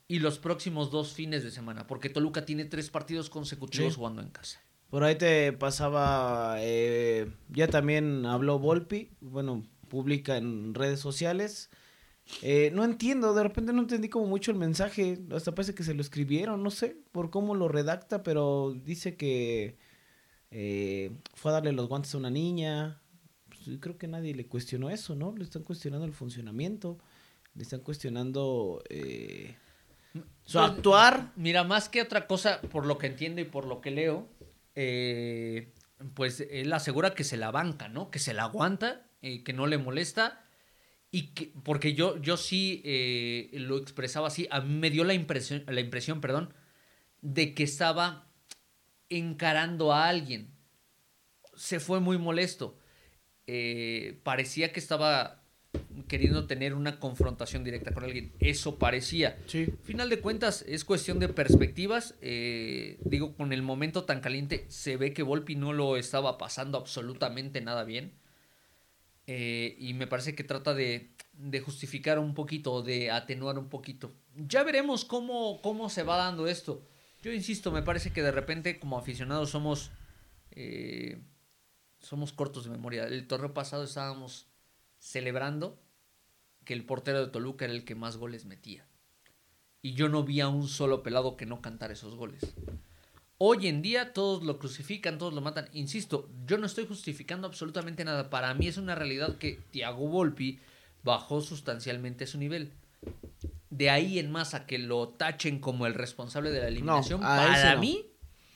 [0.08, 4.28] y los próximos dos fines de semana, porque Toluca tiene tres partidos consecutivos jugando en
[4.28, 4.60] casa.
[4.90, 11.70] Por ahí te pasaba, eh, ya también habló Volpi, bueno, publica en redes sociales
[12.42, 15.94] eh, no entiendo, de repente no entendí como mucho el mensaje, hasta parece que se
[15.94, 19.76] lo escribieron, no sé por cómo lo redacta, pero dice que
[20.50, 23.00] eh, fue a darle los guantes a una niña.
[23.48, 25.34] Pues, creo que nadie le cuestionó eso, ¿no?
[25.36, 26.98] Le están cuestionando el funcionamiento,
[27.54, 29.56] le están cuestionando eh,
[30.44, 31.32] su pues, actuar.
[31.34, 34.28] Mira, más que otra cosa, por lo que entiendo y por lo que leo,
[36.14, 38.10] pues él asegura que se la banca, ¿no?
[38.10, 40.44] Que se la aguanta, que no le molesta
[41.10, 45.14] y que, porque yo, yo sí eh, lo expresaba así, a mí me dio la
[45.14, 46.52] impresión, la impresión, perdón,
[47.22, 48.30] de que estaba
[49.08, 50.50] encarando a alguien.
[51.56, 52.78] Se fue muy molesto.
[53.46, 55.42] Eh, parecía que estaba
[56.06, 58.32] queriendo tener una confrontación directa con alguien.
[58.40, 59.38] Eso parecía.
[59.46, 59.68] Sí.
[59.82, 62.14] Final de cuentas, es cuestión de perspectivas.
[62.20, 66.78] Eh, digo, con el momento tan caliente, se ve que Volpi no lo estaba pasando
[66.78, 68.12] absolutamente nada bien.
[69.30, 71.10] Eh, y me parece que trata de,
[71.62, 74.14] justificar un poquito, de atenuar un poquito.
[74.34, 76.88] Ya veremos cómo, cómo se va dando esto.
[77.20, 79.90] Yo insisto, me parece que de repente como aficionados somos,
[80.52, 81.20] eh,
[82.00, 83.04] somos cortos de memoria.
[83.04, 84.46] El torneo pasado estábamos
[84.98, 85.78] celebrando
[86.64, 88.86] que el portero de Toluca era el que más goles metía.
[89.82, 92.54] Y yo no vi a un solo pelado que no cantara esos goles.
[93.40, 95.68] Hoy en día todos lo crucifican, todos lo matan.
[95.72, 98.30] Insisto, yo no estoy justificando absolutamente nada.
[98.30, 100.58] Para mí es una realidad que Thiago Volpi
[101.04, 102.72] bajó sustancialmente su nivel.
[103.70, 107.76] De ahí en más a que lo tachen como el responsable de la eliminación, para
[107.76, 108.06] mí,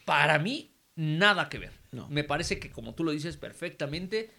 [0.04, 1.72] para mí, nada que ver.
[2.08, 4.32] Me parece que, como tú lo dices perfectamente,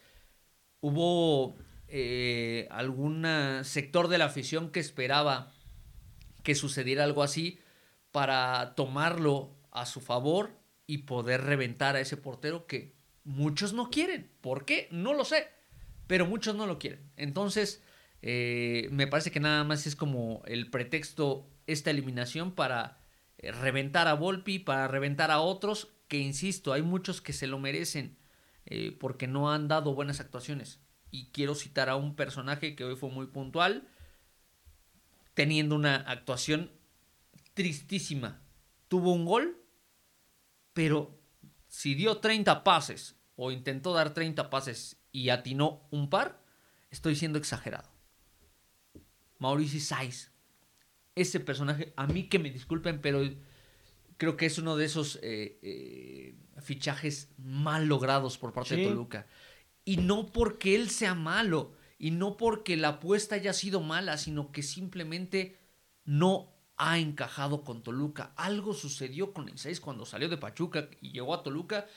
[0.82, 1.56] hubo
[1.88, 3.26] eh, algún
[3.64, 5.54] sector de la afición que esperaba
[6.44, 7.60] que sucediera algo así
[8.12, 10.58] para tomarlo a su favor
[10.88, 14.32] y poder reventar a ese portero que muchos no quieren.
[14.42, 14.88] ¿Por qué?
[14.92, 15.48] No lo sé,
[16.08, 17.12] pero muchos no lo quieren.
[17.18, 17.82] Entonces,
[18.22, 23.00] eh, me parece que nada más es como el pretexto esta eliminación para
[23.38, 27.60] eh, reventar a Volpi, para reventar a otros, que insisto, hay muchos que se lo
[27.60, 28.18] merecen
[28.66, 30.80] eh, porque no han dado buenas actuaciones.
[31.12, 33.88] Y quiero citar a un personaje que hoy fue muy puntual,
[35.34, 36.72] teniendo una actuación
[37.54, 38.42] tristísima.
[38.88, 39.63] Tuvo un gol
[40.74, 41.20] pero
[41.68, 46.44] si dio 30 pases o intentó dar 30 pases y atinó un par,
[46.92, 47.90] estoy siendo exagerado.
[49.40, 50.32] Mauricio Saiz,
[51.16, 53.22] ese personaje, a mí que me disculpen, pero
[54.18, 59.28] creo que es uno de esos eh, eh, fichajes mal logrados por parte de Toluca.
[59.86, 64.52] Y no porque él sea malo, y no porque la apuesta haya sido mala, sino
[64.52, 65.60] que simplemente
[66.06, 68.34] no ha encajado con Toluca.
[68.36, 71.88] Algo sucedió con el 6 cuando salió de Pachuca y llegó a Toluca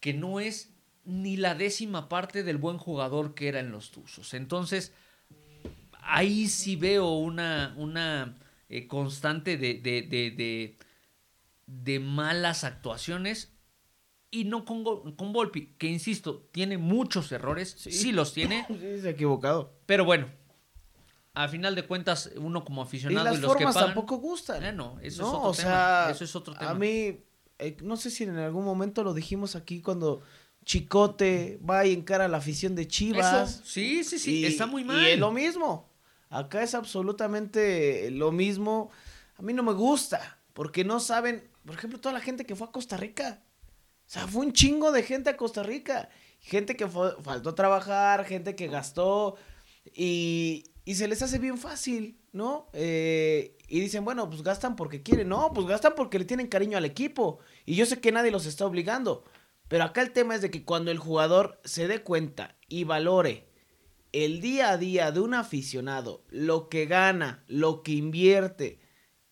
[0.00, 0.74] que no es
[1.04, 4.34] ni la décima parte del buen jugador que era en los Tuzos.
[4.34, 4.92] Entonces,
[6.02, 10.76] ahí sí veo una, una eh, constante de, de, de,
[11.66, 13.52] de, malas actuaciones
[14.30, 18.66] y no con, con Volpi, que insisto, tiene muchos errores, sí, sí los tiene.
[18.80, 19.78] Sí, se ha equivocado.
[19.86, 20.28] Pero bueno,
[21.36, 24.64] a final de cuentas, uno como aficionado y, las los formas que tampoco gustan.
[24.64, 26.08] Eh, no, eso es otro tema.
[26.10, 26.70] Eso es otro tema.
[26.70, 27.20] A mí,
[27.58, 30.22] eh, no sé si en algún momento lo dijimos aquí cuando
[30.64, 33.60] Chicote va y encara a la afición de Chivas.
[33.66, 35.02] Sí, sí, sí, está muy mal.
[35.02, 35.90] Y es lo mismo.
[36.30, 38.90] Acá es absolutamente lo mismo.
[39.36, 42.66] A mí no me gusta, porque no saben, por ejemplo, toda la gente que fue
[42.68, 43.42] a Costa Rica.
[44.06, 46.08] O sea, fue un chingo de gente a Costa Rica.
[46.40, 49.36] Gente que faltó trabajar, gente que gastó.
[49.94, 52.68] Y, y se les hace bien fácil, ¿no?
[52.72, 55.28] Eh, y dicen, bueno, pues gastan porque quieren.
[55.28, 57.40] No, pues gastan porque le tienen cariño al equipo.
[57.64, 59.24] Y yo sé que nadie los está obligando.
[59.66, 63.48] Pero acá el tema es de que cuando el jugador se dé cuenta y valore
[64.12, 68.78] el día a día de un aficionado, lo que gana, lo que invierte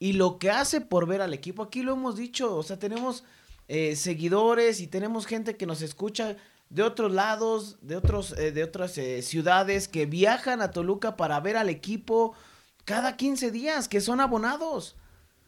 [0.01, 3.23] y lo que hace por ver al equipo, aquí lo hemos dicho, o sea, tenemos
[3.69, 6.37] eh, seguidores y tenemos gente que nos escucha
[6.75, 11.39] de otros lados, de, otros, eh, de otras eh, ciudades que viajan a Toluca para
[11.39, 12.35] ver al equipo
[12.85, 14.97] cada 15 días, que son abonados.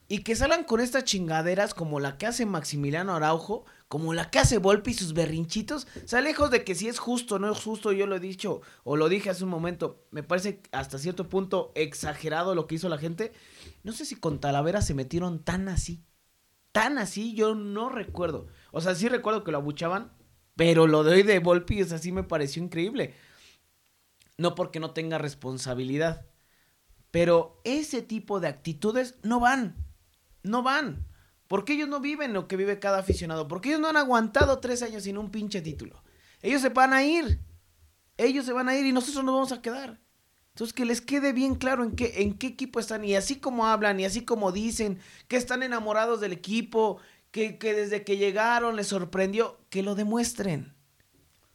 [0.06, 4.38] Y que salgan con estas chingaderas como la que hace Maximiliano Araujo, como la que
[4.38, 5.88] hace Volpi y sus berrinchitos.
[6.04, 8.20] O sea, lejos de que si es justo o no es justo, yo lo he
[8.20, 12.76] dicho o lo dije hace un momento, me parece hasta cierto punto exagerado lo que
[12.76, 13.32] hizo la gente.
[13.82, 16.04] No sé si con Talavera se metieron tan así.
[16.70, 18.46] Tan así, yo no recuerdo.
[18.70, 20.12] O sea, sí recuerdo que lo abuchaban,
[20.56, 23.14] pero lo de de Volpi, o sea, sí me pareció increíble.
[24.38, 26.26] No porque no tenga responsabilidad.
[27.10, 29.76] Pero ese tipo de actitudes no van.
[30.42, 31.06] No van.
[31.46, 33.48] Porque ellos no viven lo que vive cada aficionado.
[33.48, 36.02] Porque ellos no han aguantado tres años sin un pinche título.
[36.42, 37.40] Ellos se van a ir.
[38.16, 40.00] Ellos se van a ir y nosotros nos vamos a quedar.
[40.54, 43.04] Entonces que les quede bien claro en qué, en qué equipo están.
[43.04, 46.98] Y así como hablan y así como dicen que están enamorados del equipo,
[47.36, 50.74] que, desde que llegaron les sorprendió, que lo demuestren.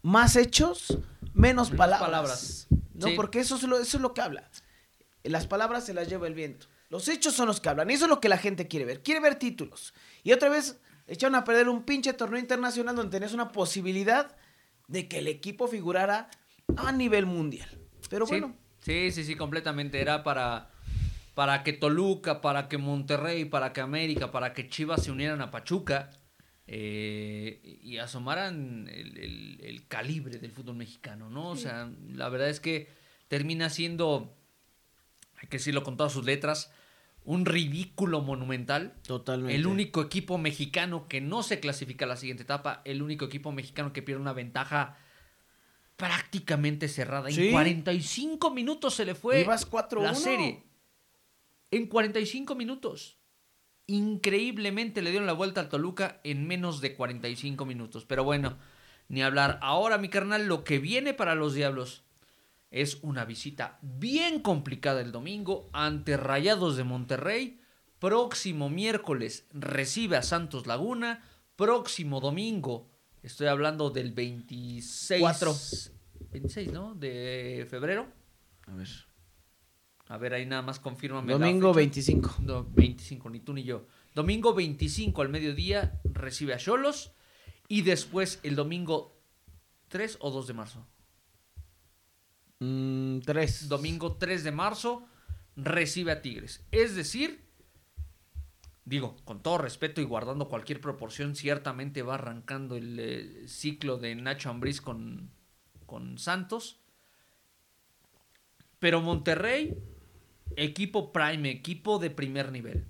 [0.01, 0.97] Más hechos,
[1.33, 2.67] menos palabras.
[2.93, 4.49] No, porque eso es, lo, eso es lo que habla.
[5.23, 6.67] Las palabras se las lleva el viento.
[6.89, 7.89] Los hechos son los que hablan.
[7.89, 9.01] Y eso es lo que la gente quiere ver.
[9.01, 9.93] Quiere ver títulos.
[10.23, 14.35] Y otra vez echaron a perder un pinche torneo internacional donde tenés una posibilidad
[14.87, 16.29] de que el equipo figurara
[16.77, 17.69] a nivel mundial.
[18.09, 18.55] Pero bueno.
[18.81, 20.01] Sí, sí, sí, completamente.
[20.01, 20.70] Era para
[21.33, 25.51] para que Toluca, para que Monterrey, para que América, para que Chivas se unieran a
[25.51, 26.09] Pachuca
[26.67, 31.49] eh, y asomaran el, calibre del fútbol mexicano, ¿no?
[31.49, 32.87] O sea, la verdad es que
[33.27, 34.37] termina siendo,
[35.37, 36.71] hay que decirlo con todas sus letras,
[37.23, 38.95] un ridículo monumental.
[39.05, 39.55] Totalmente.
[39.55, 43.51] El único equipo mexicano que no se clasifica a la siguiente etapa, el único equipo
[43.51, 44.97] mexicano que pierde una ventaja
[45.97, 47.29] prácticamente cerrada.
[47.29, 50.70] En 45 minutos se le fue la serie
[51.71, 53.17] en 45 minutos.
[53.87, 58.05] Increíblemente le dieron la vuelta al Toluca en menos de 45 minutos.
[58.05, 58.57] Pero bueno,
[59.07, 59.59] ni hablar.
[59.61, 62.03] Ahora, mi carnal, lo que viene para los Diablos
[62.69, 67.59] es una visita bien complicada el domingo ante Rayados de Monterrey.
[67.99, 71.23] Próximo miércoles recibe a Santos Laguna.
[71.55, 72.89] Próximo domingo,
[73.21, 75.21] estoy hablando del 26.
[76.31, 76.95] 26, ¿no?
[76.95, 78.07] De febrero.
[78.67, 79.10] A ver.
[80.11, 81.31] A ver, ahí nada más confírmame.
[81.31, 82.67] Domingo 25.
[82.75, 83.87] 25, ni tú ni yo.
[84.13, 87.13] Domingo 25 al mediodía recibe a Cholos.
[87.69, 89.17] Y después el domingo
[89.87, 90.85] 3 o 2 de marzo.
[92.59, 92.59] 3.
[92.59, 95.07] Mm, domingo 3 de marzo
[95.55, 96.65] recibe a Tigres.
[96.71, 97.45] Es decir,
[98.83, 104.13] digo, con todo respeto y guardando cualquier proporción, ciertamente va arrancando el eh, ciclo de
[104.15, 105.31] Nacho Ambriz con,
[105.85, 106.81] con Santos.
[108.79, 109.77] Pero Monterrey
[110.57, 112.87] equipo prime, equipo de primer nivel.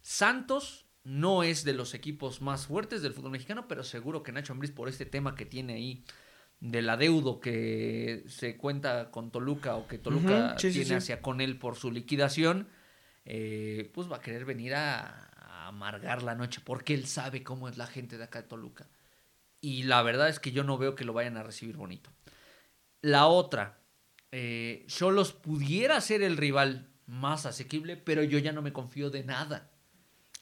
[0.00, 4.52] Santos no es de los equipos más fuertes del fútbol mexicano, pero seguro que Nacho
[4.52, 6.04] Ambriz por este tema que tiene ahí
[6.60, 11.76] del adeudo que se cuenta con Toluca o que Toluca tiene hacia con él por
[11.76, 12.68] su liquidación,
[13.24, 17.68] eh, pues va a querer venir a, a, amargar la noche porque él sabe cómo
[17.68, 18.88] es la gente de acá de Toluca.
[19.60, 22.10] Y la verdad es que yo no veo que lo vayan a recibir bonito.
[23.00, 23.78] La otra,
[24.30, 29.24] eh, Cholos pudiera ser el rival más asequible, pero yo ya no me confío de
[29.24, 29.70] nada.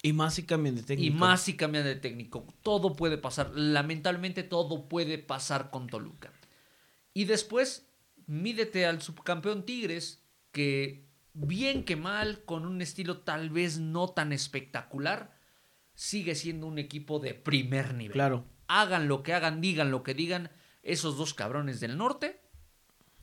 [0.02, 1.14] Y más si cambian de técnico.
[1.14, 2.46] Y más si cambian de técnico.
[2.62, 3.52] Todo puede pasar.
[3.54, 6.32] Lamentablemente todo puede pasar con Toluca.
[7.14, 7.88] Y después,
[8.26, 14.32] mídete al subcampeón Tigres, que bien que mal, con un estilo tal vez no tan
[14.32, 15.34] espectacular,
[15.94, 18.12] sigue siendo un equipo de primer nivel.
[18.12, 18.44] Claro.
[18.68, 20.50] Hagan lo que hagan, digan lo que digan,
[20.82, 22.40] esos dos cabrones del norte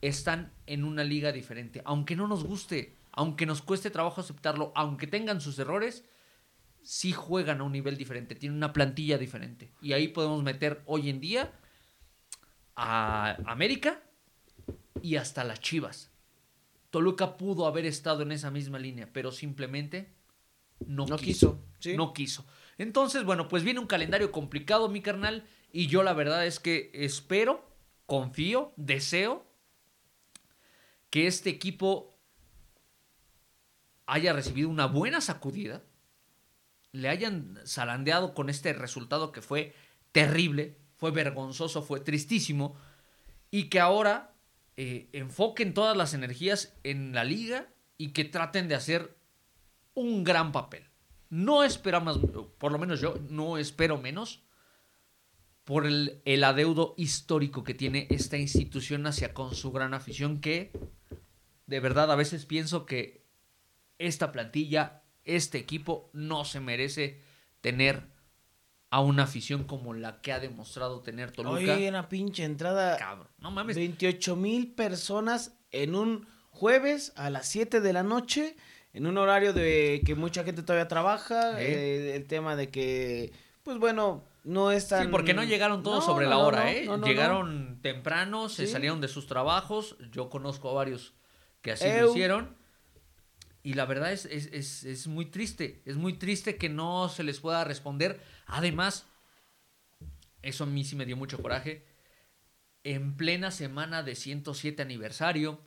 [0.00, 1.82] están en una liga diferente.
[1.84, 6.04] Aunque no nos guste, aunque nos cueste trabajo aceptarlo, aunque tengan sus errores,
[6.82, 9.70] sí juegan a un nivel diferente, tienen una plantilla diferente.
[9.80, 11.52] Y ahí podemos meter hoy en día
[12.76, 14.02] a América
[15.00, 16.10] y hasta las Chivas.
[16.90, 20.12] Toluca pudo haber estado en esa misma línea, pero simplemente
[20.86, 21.64] no, quiso.
[21.96, 22.44] No quiso.
[22.78, 26.90] Entonces, bueno, pues viene un calendario complicado, mi carnal, y yo la verdad es que
[26.94, 27.64] espero,
[28.06, 29.46] confío, deseo
[31.10, 32.13] que este equipo
[34.06, 35.82] haya recibido una buena sacudida,
[36.92, 39.74] le hayan zarandeado con este resultado que fue
[40.12, 42.76] terrible, fue vergonzoso, fue tristísimo,
[43.50, 44.32] y que ahora
[44.76, 49.16] eh, enfoquen todas las energías en la liga y que traten de hacer
[49.94, 50.84] un gran papel.
[51.30, 52.20] No esperamos,
[52.58, 54.42] por lo menos yo, no espero menos,
[55.64, 60.70] por el, el, adeudo histórico que tiene esta institución hacia con su gran afición que
[61.66, 63.23] de verdad a veces pienso que
[63.98, 67.20] esta plantilla, este equipo no se merece
[67.60, 68.14] tener
[68.90, 71.56] a una afición como la que ha demostrado tener Toluca.
[71.56, 72.96] Oye, una pinche entrada.
[72.96, 73.74] Cabrón, no mames.
[73.74, 78.56] 28 mil personas en un jueves a las 7 de la noche,
[78.92, 81.60] en un horario de que mucha gente todavía trabaja.
[81.60, 83.32] Eh, el tema de que,
[83.64, 85.02] pues bueno, no es tan...
[85.02, 86.88] Sí, porque no llegaron todos sobre la hora, ¿eh?
[87.04, 89.96] llegaron temprano, se salieron de sus trabajos.
[90.12, 91.14] Yo conozco a varios
[91.62, 92.56] que así lo hicieron.
[93.64, 95.80] Y la verdad es, es, es, muy triste.
[95.86, 98.20] Es muy triste que no se les pueda responder.
[98.44, 99.06] Además,
[100.42, 101.86] eso a mí sí me dio mucho coraje.
[102.84, 105.58] En plena semana de 107 aniversario,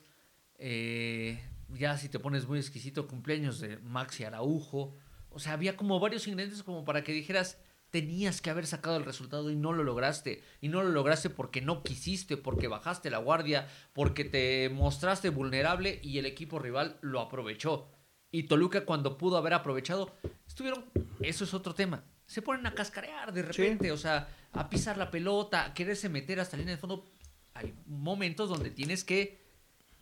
[0.58, 4.96] eh, ya si te pones muy exquisito, cumpleaños de Maxi Araujo.
[5.30, 7.58] O sea, había como varios ingredientes como para que dijeras,
[7.90, 10.42] tenías que haber sacado el resultado y no lo lograste.
[10.60, 16.00] Y no lo lograste porque no quisiste, porque bajaste la guardia, porque te mostraste vulnerable
[16.02, 17.90] y el equipo rival lo aprovechó.
[18.30, 20.14] Y Toluca cuando pudo haber aprovechado,
[20.46, 20.84] estuvieron,
[21.20, 25.10] eso es otro tema, se ponen a cascarear de repente, o sea, a pisar la
[25.10, 27.10] pelota, a quererse meter hasta la línea de fondo.
[27.54, 29.40] Hay momentos donde tienes que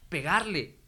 [0.09, 0.81] pegarle.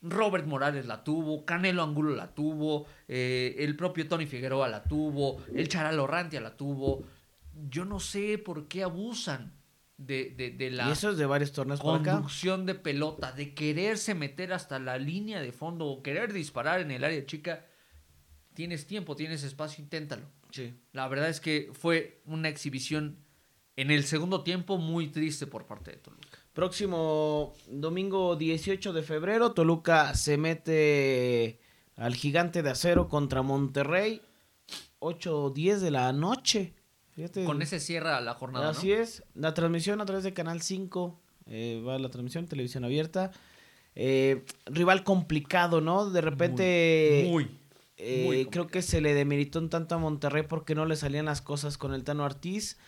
[0.00, 5.42] Robert Morales la tuvo, Canelo Angulo la tuvo, eh, el propio Tony Figueroa la tuvo,
[5.54, 7.04] el Charalo Rantia la tuvo.
[7.68, 9.58] Yo no sé por qué abusan
[9.96, 14.52] de, de, la ¿Y eso es de varios torneos conducción de pelota, de quererse meter
[14.52, 17.66] hasta la línea de fondo o querer disparar en el área chica.
[18.54, 20.26] Tienes tiempo, tienes espacio, inténtalo.
[20.50, 20.74] Sí.
[20.92, 23.18] La verdad es que fue una exhibición
[23.74, 26.37] en el segundo tiempo muy triste por parte de Toluca.
[26.58, 31.60] Próximo domingo 18 de febrero, Toluca se mete
[31.94, 34.20] al gigante de acero contra Monterrey.
[34.98, 36.74] 8 o 10 de la noche.
[37.46, 38.70] Con ese cierra la jornada.
[38.70, 39.22] Así es.
[39.36, 41.20] La transmisión a través de Canal 5.
[41.46, 43.30] Eh, va la transmisión, televisión abierta.
[43.94, 46.10] Eh, rival complicado, ¿no?
[46.10, 47.28] De repente.
[47.30, 47.56] Muy.
[47.98, 51.40] Eh, creo que se le demeritó un tanto a Monterrey porque no le salían las
[51.40, 52.78] cosas con el Tano Ortiz.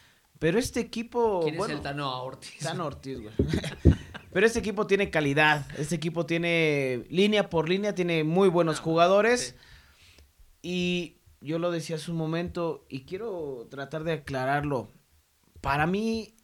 [0.41, 1.43] Pero este equipo.
[1.45, 2.59] ¿Quién es el Tano Ortiz?
[2.61, 3.35] Tano Ortiz, güey.
[4.33, 5.67] Pero este equipo tiene calidad.
[5.79, 9.55] Este equipo tiene línea por línea, tiene muy buenos ah, jugadores.
[10.63, 14.89] Y yo lo decía hace un momento y quiero tratar de aclararlo.
[15.61, 16.35] Para mí,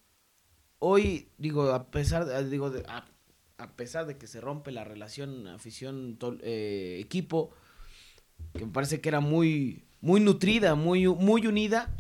[0.78, 6.18] hoy, digo, a pesar de, digo, a, pesar de que se rompe la relación afición
[6.42, 7.50] eh, equipo,
[8.52, 11.96] que me parece que era muy, muy nutrida, muy, muy unida,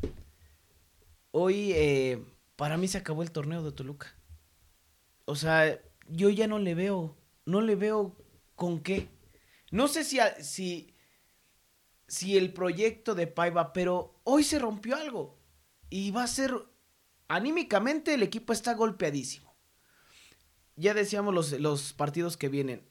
[1.30, 2.24] hoy eh,
[2.56, 4.14] para mí se acabó el torneo de Toluca.
[5.24, 8.16] O sea, yo ya no le veo, no le veo
[8.54, 9.08] con qué.
[9.70, 10.94] No sé si, si,
[12.06, 15.38] si el proyecto de Paiva, pero hoy se rompió algo.
[15.90, 16.54] Y va a ser,
[17.28, 19.54] anímicamente el equipo está golpeadísimo.
[20.76, 22.86] Ya decíamos los, los partidos que vienen.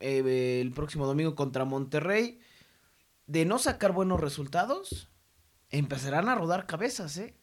[0.00, 2.40] Eh, el próximo domingo contra Monterrey.
[3.26, 5.10] De no sacar buenos resultados,
[5.70, 7.34] empezarán a rodar cabezas, ¿eh?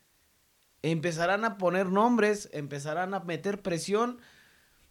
[0.82, 4.20] Empezarán a poner nombres, empezarán a meter presión,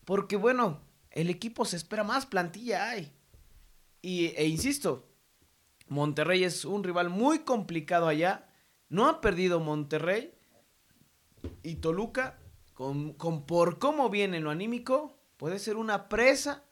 [0.05, 0.81] porque bueno,
[1.11, 3.13] el equipo se espera más, plantilla hay.
[4.01, 5.07] Y, e insisto,
[5.89, 8.49] Monterrey es un rival muy complicado allá,
[8.89, 10.33] no ha perdido Monterrey
[11.63, 12.39] y Toluca,
[12.75, 16.65] con, con por cómo viene lo anímico, puede ser una presa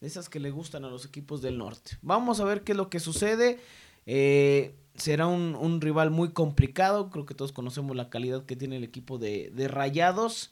[0.00, 1.98] de esas que le gustan a los equipos del norte.
[2.02, 3.58] Vamos a ver qué es lo que sucede.
[4.06, 7.10] Eh, será un, rival muy complicado.
[7.10, 10.50] Creo que todos conocemos la calidad que tiene el equipo de, Rayados.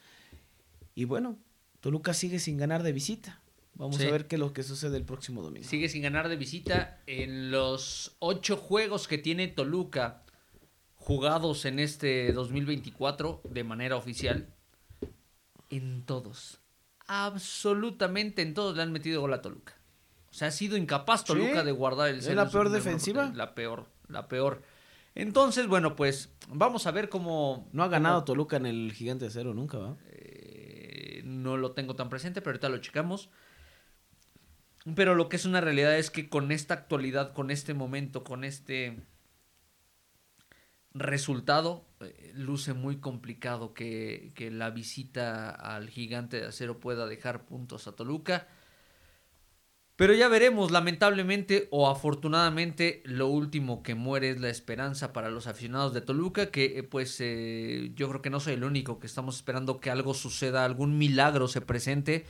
[0.94, 1.38] Y bueno,
[1.80, 3.40] Toluca sigue sin ganar de visita.
[3.74, 5.68] Vamos a ver qué es lo que sucede el próximo domingo.
[5.68, 10.22] Sigue sin ganar de visita en los ocho juegos que tiene Toluca
[10.94, 14.48] jugados en este 2024 de manera oficial.
[15.68, 16.60] En todos.
[17.06, 19.74] Absolutamente en todos le han metido gol a Toluca.
[20.30, 23.32] O sea, ha sido incapaz Toluca de guardar el ¿Es la peor defensiva?
[23.34, 24.62] La peor la peor.
[25.14, 27.68] Entonces, bueno, pues vamos a ver cómo...
[27.72, 29.96] No ha ganado Toluca en el Gigante de Cero nunca, ¿va?
[30.10, 33.30] Eh, no lo tengo tan presente, pero ahorita lo checamos.
[34.94, 38.44] Pero lo que es una realidad es que con esta actualidad, con este momento, con
[38.44, 39.00] este
[40.92, 47.46] resultado, eh, luce muy complicado que, que la visita al Gigante de Acero pueda dejar
[47.46, 48.48] puntos a Toluca.
[49.96, 55.46] Pero ya veremos, lamentablemente o afortunadamente, lo último que muere es la esperanza para los
[55.46, 59.06] aficionados de Toluca, que eh, pues eh, yo creo que no soy el único que
[59.06, 62.26] estamos esperando que algo suceda, algún milagro se presente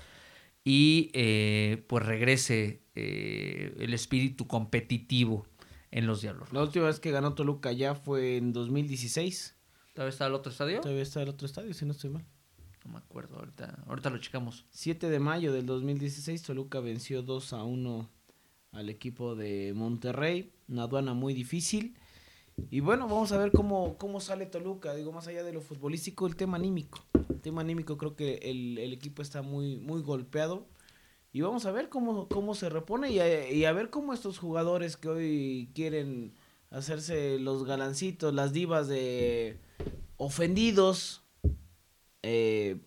[0.62, 5.46] y eh, pues regrese el espíritu competitivo
[5.90, 6.52] en los diablos.
[6.52, 9.56] La última vez que ganó Toluca ya fue en 2016.
[9.92, 10.80] ¿Todavía está el otro estadio?
[10.80, 12.24] Todavía está el otro estadio, si no estoy mal.
[12.86, 14.64] No me acuerdo, ahorita, ahorita lo checamos.
[14.70, 18.08] 7 de mayo del 2016, Toluca venció 2 a 1
[18.70, 20.52] al equipo de Monterrey.
[20.68, 21.96] Una aduana muy difícil.
[22.70, 24.94] Y bueno, vamos a ver cómo, cómo sale Toluca.
[24.94, 27.00] Digo, más allá de lo futbolístico, el tema anímico.
[27.28, 30.68] El tema anímico, creo que el, equipo está muy, muy golpeado.
[31.32, 35.08] Y vamos a ver cómo, cómo se repone y a, ver cómo estos jugadores que
[35.08, 36.34] hoy quieren
[36.70, 39.58] hacerse los galancitos, las divas de
[40.18, 41.25] ofendidos,
[42.28, 42.80] eh,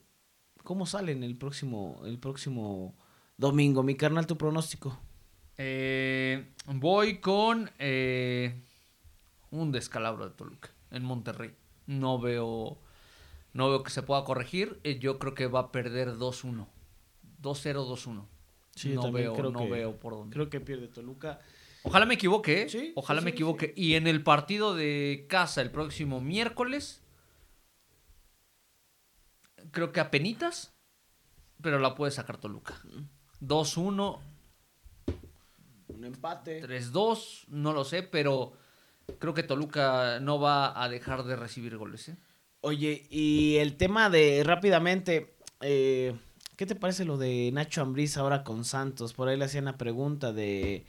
[0.63, 2.93] ¿cómo salen el próximo, el próximo
[3.37, 3.83] domingo?
[3.83, 4.99] Mi carnal, tu pronóstico.
[5.57, 8.61] Eh, voy con eh,
[9.51, 11.55] un descalabro de Toluca en Monterrey.
[11.87, 12.79] No veo,
[13.53, 14.81] no veo que se pueda corregir.
[14.83, 16.67] Eh, yo creo que va a perder 2-1.
[17.41, 18.25] 2-0, 2-1.
[18.95, 20.33] no veo, no veo por dónde.
[20.33, 21.39] Creo que pierde Toluca.
[21.83, 22.91] Ojalá me equivoque, ¿eh?
[22.95, 23.73] Ojalá me equivoque.
[23.77, 27.01] Y en el partido de casa el próximo miércoles,
[29.71, 30.73] creo que a penitas,
[31.61, 32.75] pero la puede sacar Toluca.
[33.41, 34.19] 2-1.
[35.89, 36.61] Un empate.
[36.63, 38.53] 3-2, no lo sé, pero
[39.19, 42.09] creo que Toluca no va a dejar de recibir goles.
[42.09, 42.17] ¿eh?
[42.61, 46.15] Oye, y el tema de rápidamente, eh,
[46.55, 49.13] ¿qué te parece lo de Nacho Ambriz ahora con Santos?
[49.13, 50.85] Por ahí le hacían la pregunta de,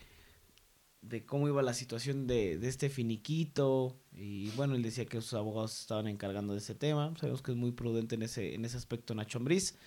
[1.03, 3.97] de cómo iba la situación de, de este finiquito.
[4.13, 7.13] Y bueno, él decía que sus abogados estaban encargando de ese tema.
[7.19, 9.79] Sabemos que es muy prudente en ese, en ese aspecto Nacho Ambriz.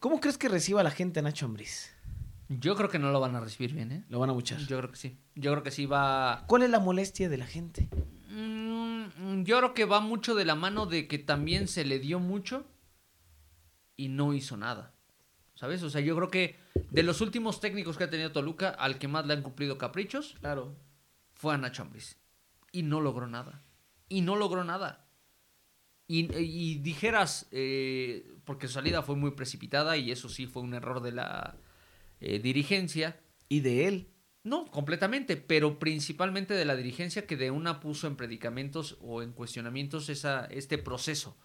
[0.00, 1.92] ¿Cómo crees que reciba la gente a Nacho Ambriz?
[2.48, 4.04] Yo creo que no lo van a recibir bien, ¿eh?
[4.08, 4.58] Lo van a muchar.
[4.60, 5.18] Yo creo que sí.
[5.34, 6.44] Yo creo que sí va.
[6.46, 7.88] ¿Cuál es la molestia de la gente?
[8.30, 12.20] Mm, yo creo que va mucho de la mano de que también se le dio
[12.20, 12.64] mucho
[13.96, 14.95] y no hizo nada.
[15.56, 15.82] ¿Sabes?
[15.82, 16.56] O sea, yo creo que
[16.90, 20.36] de los últimos técnicos que ha tenido Toluca, al que más le han cumplido caprichos,
[20.40, 20.76] claro.
[21.34, 22.18] fue a Nacho Ambriz.
[22.72, 23.64] Y no logró nada.
[24.08, 25.08] Y no logró nada.
[26.08, 31.00] Y, dijeras, eh, porque su salida fue muy precipitada y eso sí fue un error
[31.02, 31.56] de la
[32.20, 33.18] eh, dirigencia.
[33.48, 34.08] ¿Y de él?
[34.44, 39.32] No, completamente, pero principalmente de la dirigencia que de una puso en predicamentos o en
[39.32, 41.36] cuestionamientos esa, este proceso.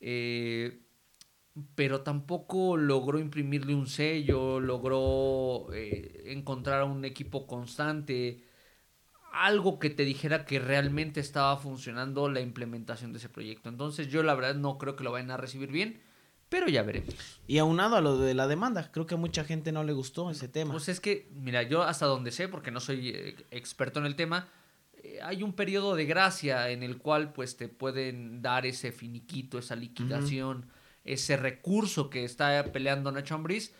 [0.00, 0.82] Eh,
[1.74, 8.44] pero tampoco logró imprimirle un sello, logró eh, encontrar un equipo constante,
[9.32, 13.68] algo que te dijera que realmente estaba funcionando la implementación de ese proyecto.
[13.68, 16.00] Entonces yo la verdad no creo que lo vayan a recibir bien.
[16.48, 17.14] Pero ya veremos.
[17.46, 20.30] Y aunado a lo de la demanda, creo que a mucha gente no le gustó
[20.30, 20.72] ese tema.
[20.72, 24.16] Pues es que, mira, yo hasta donde sé, porque no soy eh, experto en el
[24.16, 24.48] tema,
[25.02, 29.58] eh, hay un periodo de gracia en el cual pues te pueden dar ese finiquito,
[29.58, 30.66] esa liquidación,
[31.12, 33.74] ese recurso que está peleando Nacho Ambriz,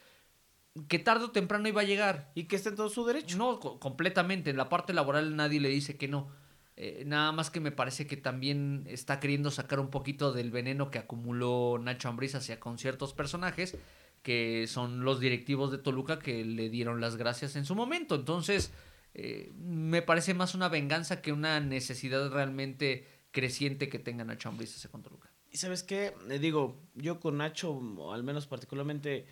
[0.88, 2.30] que tarde o temprano iba a llegar.
[2.34, 3.36] Y que está en todo su derecho.
[3.36, 4.50] No, completamente.
[4.50, 6.28] En la parte laboral nadie le dice que no.
[6.76, 10.90] Eh, nada más que me parece que también está queriendo sacar un poquito del veneno
[10.90, 13.76] que acumuló Nacho Ambriz hacia con ciertos personajes
[14.22, 18.14] que son los directivos de Toluca que le dieron las gracias en su momento.
[18.14, 18.72] Entonces,
[19.14, 24.74] eh, me parece más una venganza que una necesidad realmente creciente que tenga Nacho Ambriz
[24.76, 25.30] hacia con Toluca.
[25.50, 27.80] Y sabes qué, le digo, yo con Nacho,
[28.12, 29.26] al menos particularmente,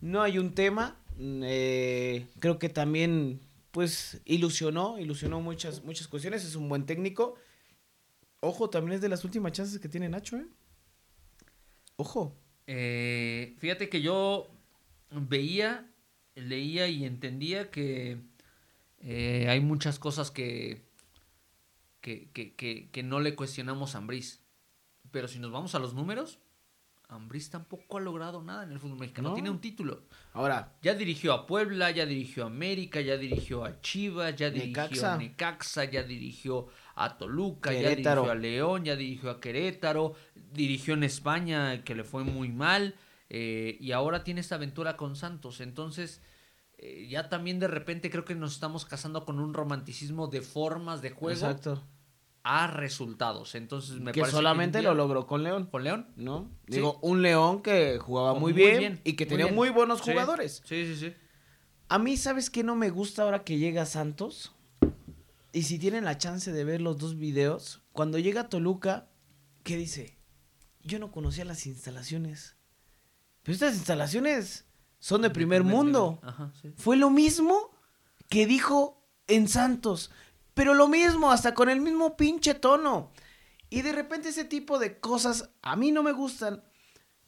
[0.00, 1.00] no hay un tema.
[1.18, 3.40] Eh, creo que también
[3.72, 7.34] pues ilusionó, ilusionó muchas, muchas cuestiones, es un buen técnico.
[8.40, 10.46] Ojo, también es de las últimas chances que tiene Nacho, ¿eh?
[11.96, 12.36] Ojo.
[12.66, 14.48] Eh, fíjate que yo
[15.10, 15.90] veía,
[16.34, 18.18] leía y entendía que
[19.00, 20.82] eh, hay muchas cosas que,
[22.00, 22.54] que, que,
[22.90, 24.40] que, no le cuestionamos a Ambris.
[25.16, 26.40] Pero si nos vamos a los números,
[27.08, 29.30] Ambris tampoco ha logrado nada en el fútbol mexicano.
[29.30, 29.34] No.
[29.34, 30.02] Tiene un título.
[30.34, 30.76] Ahora.
[30.82, 35.16] Ya dirigió a Puebla, ya dirigió a América, ya dirigió a Chivas, ya dirigió a
[35.16, 40.12] Necaxa, ya dirigió a Toluca, ya dirigió a León, ya dirigió a Querétaro,
[40.52, 42.94] dirigió en España, que le fue muy mal.
[43.30, 45.62] Eh, y ahora tiene esta aventura con Santos.
[45.62, 46.20] Entonces,
[46.76, 51.00] eh, ya también de repente creo que nos estamos casando con un romanticismo de formas
[51.00, 51.46] de juego.
[51.46, 51.82] Exacto
[52.48, 53.56] a resultados.
[53.56, 55.66] Entonces me que solamente lo logró con León.
[55.66, 56.06] ¿Con León?
[56.14, 56.48] ¿No?
[56.68, 60.62] Digo, un León que jugaba muy, bien, y que tenía muy buenos jugadores.
[60.64, 61.14] Sí, sí, sí.
[61.88, 64.54] A mí, ¿sabes qué no me gusta ahora que llega Santos?
[65.52, 69.08] Y si tienen la chance de ver los dos videos, cuando llega Toluca,
[69.64, 70.16] ¿qué dice?
[70.84, 72.56] Yo no conocía las instalaciones.
[73.42, 74.66] Pero estas instalaciones
[75.00, 76.20] son de, primer, mundo.
[76.76, 77.70] Fue lo mismo
[78.28, 80.12] que dijo en Santos.
[80.56, 83.10] Pero lo mismo, hasta con el mismo pinche tono.
[83.68, 86.64] Y de repente ese tipo de cosas a mí no me gustan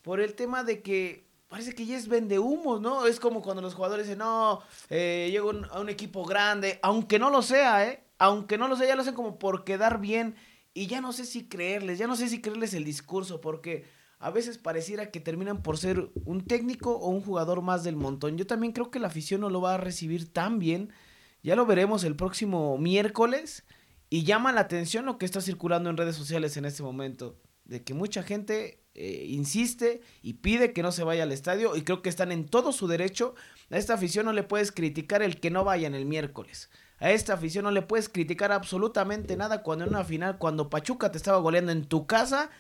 [0.01, 3.05] por el tema de que parece que ya es vende humo, ¿no?
[3.05, 7.29] Es como cuando los jugadores dicen, no, eh, llego a un equipo grande, aunque no
[7.29, 8.03] lo sea, ¿eh?
[8.17, 10.35] Aunque no lo sea, ya lo hacen como por quedar bien
[10.73, 13.85] y ya no sé si creerles, ya no sé si creerles el discurso, porque
[14.21, 18.39] a veces pareciera que terminan por ser un técnico o un jugador más del montón.
[18.39, 20.95] Yo también creo que la afición no lo va a recibir tan bien.
[21.43, 23.65] Ya lo veremos el próximo miércoles.
[24.11, 27.39] Y llama la atención lo que está circulando en redes sociales en este momento.
[27.65, 31.77] De que mucha gente eh, insiste y pide que no se vaya al estadio.
[31.77, 33.35] Y creo que están en todo su derecho.
[33.71, 36.71] A esta afición no le puedes criticar el que no vayan el miércoles.
[37.01, 41.13] A esta afición no le puedes criticar absolutamente nada cuando en una final, cuando Pachuca
[41.13, 42.51] te estaba goleando en tu casa,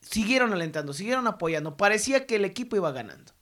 [0.00, 1.76] siguieron alentando, siguieron apoyando.
[1.76, 3.32] Parecía que el equipo iba ganando.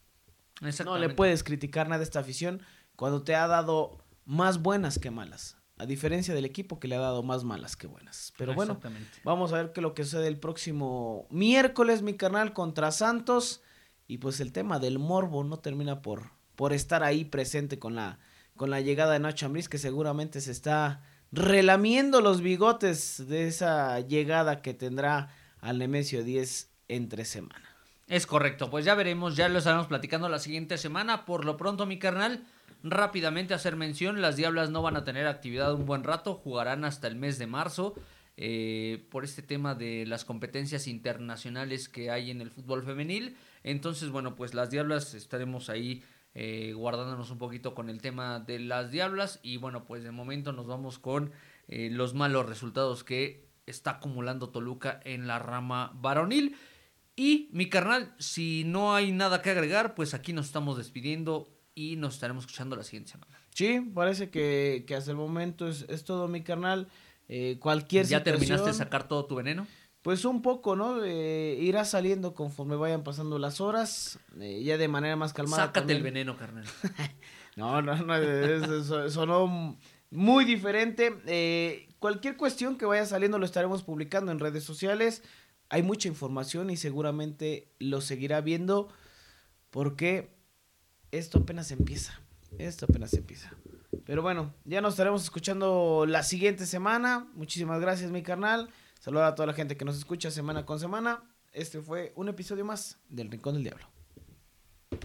[0.84, 2.62] No le puedes criticar nada a esta afición
[2.96, 5.56] cuando te ha dado más buenas que malas.
[5.76, 8.32] A diferencia del equipo que le ha dado más malas que buenas.
[8.38, 8.78] Pero bueno,
[9.24, 13.60] vamos a ver qué lo que sucede el próximo miércoles, mi carnal, contra Santos.
[14.06, 18.20] Y pues el tema del morbo no termina por, por estar ahí presente con la
[18.56, 21.02] con la llegada de Nacho Ambriz, que seguramente se está
[21.32, 27.68] relamiendo los bigotes de esa llegada que tendrá al Nemesio 10 entre semana.
[28.06, 31.24] Es correcto, pues ya veremos, ya lo estaremos platicando la siguiente semana.
[31.24, 32.44] Por lo pronto, mi carnal,
[32.84, 37.08] rápidamente hacer mención, las Diablas no van a tener actividad un buen rato, jugarán hasta
[37.08, 37.94] el mes de marzo.
[38.36, 43.36] Eh, por este tema de las competencias internacionales que hay en el fútbol femenil.
[43.62, 46.02] Entonces, bueno, pues las Diablas estaremos ahí
[46.34, 49.38] eh, guardándonos un poquito con el tema de las Diablas.
[49.42, 51.30] Y bueno, pues de momento nos vamos con
[51.68, 56.56] eh, los malos resultados que está acumulando Toluca en la rama varonil.
[57.14, 61.96] Y mi carnal, si no hay nada que agregar, pues aquí nos estamos despidiendo y
[61.96, 63.36] nos estaremos escuchando la siguiente semana.
[63.50, 66.88] Sí, parece que, hasta el momento es, todo mi carnal.
[67.28, 69.66] Eh, cualquier ¿Ya terminaste de sacar todo tu veneno?
[70.02, 71.02] pues un poco, ¿no?
[71.02, 75.64] Eh, irá saliendo conforme vayan pasando las horas, eh, ya de manera más calmada.
[75.64, 76.66] Sácate el veneno, carnal.
[77.56, 79.78] no, no, no, eso, sonó
[80.10, 81.88] muy diferente.
[81.98, 85.22] Cualquier cuestión que vaya saliendo lo estaremos publicando en redes sociales.
[85.70, 88.90] Hay mucha información y seguramente lo seguirá viendo
[89.70, 90.33] porque
[91.18, 92.18] esto apenas empieza.
[92.58, 93.52] Esto apenas empieza.
[94.04, 97.28] Pero bueno, ya nos estaremos escuchando la siguiente semana.
[97.34, 98.68] Muchísimas gracias, mi carnal.
[99.00, 101.22] Saludos a toda la gente que nos escucha semana con semana.
[101.52, 103.93] Este fue un episodio más del Rincón del Diablo.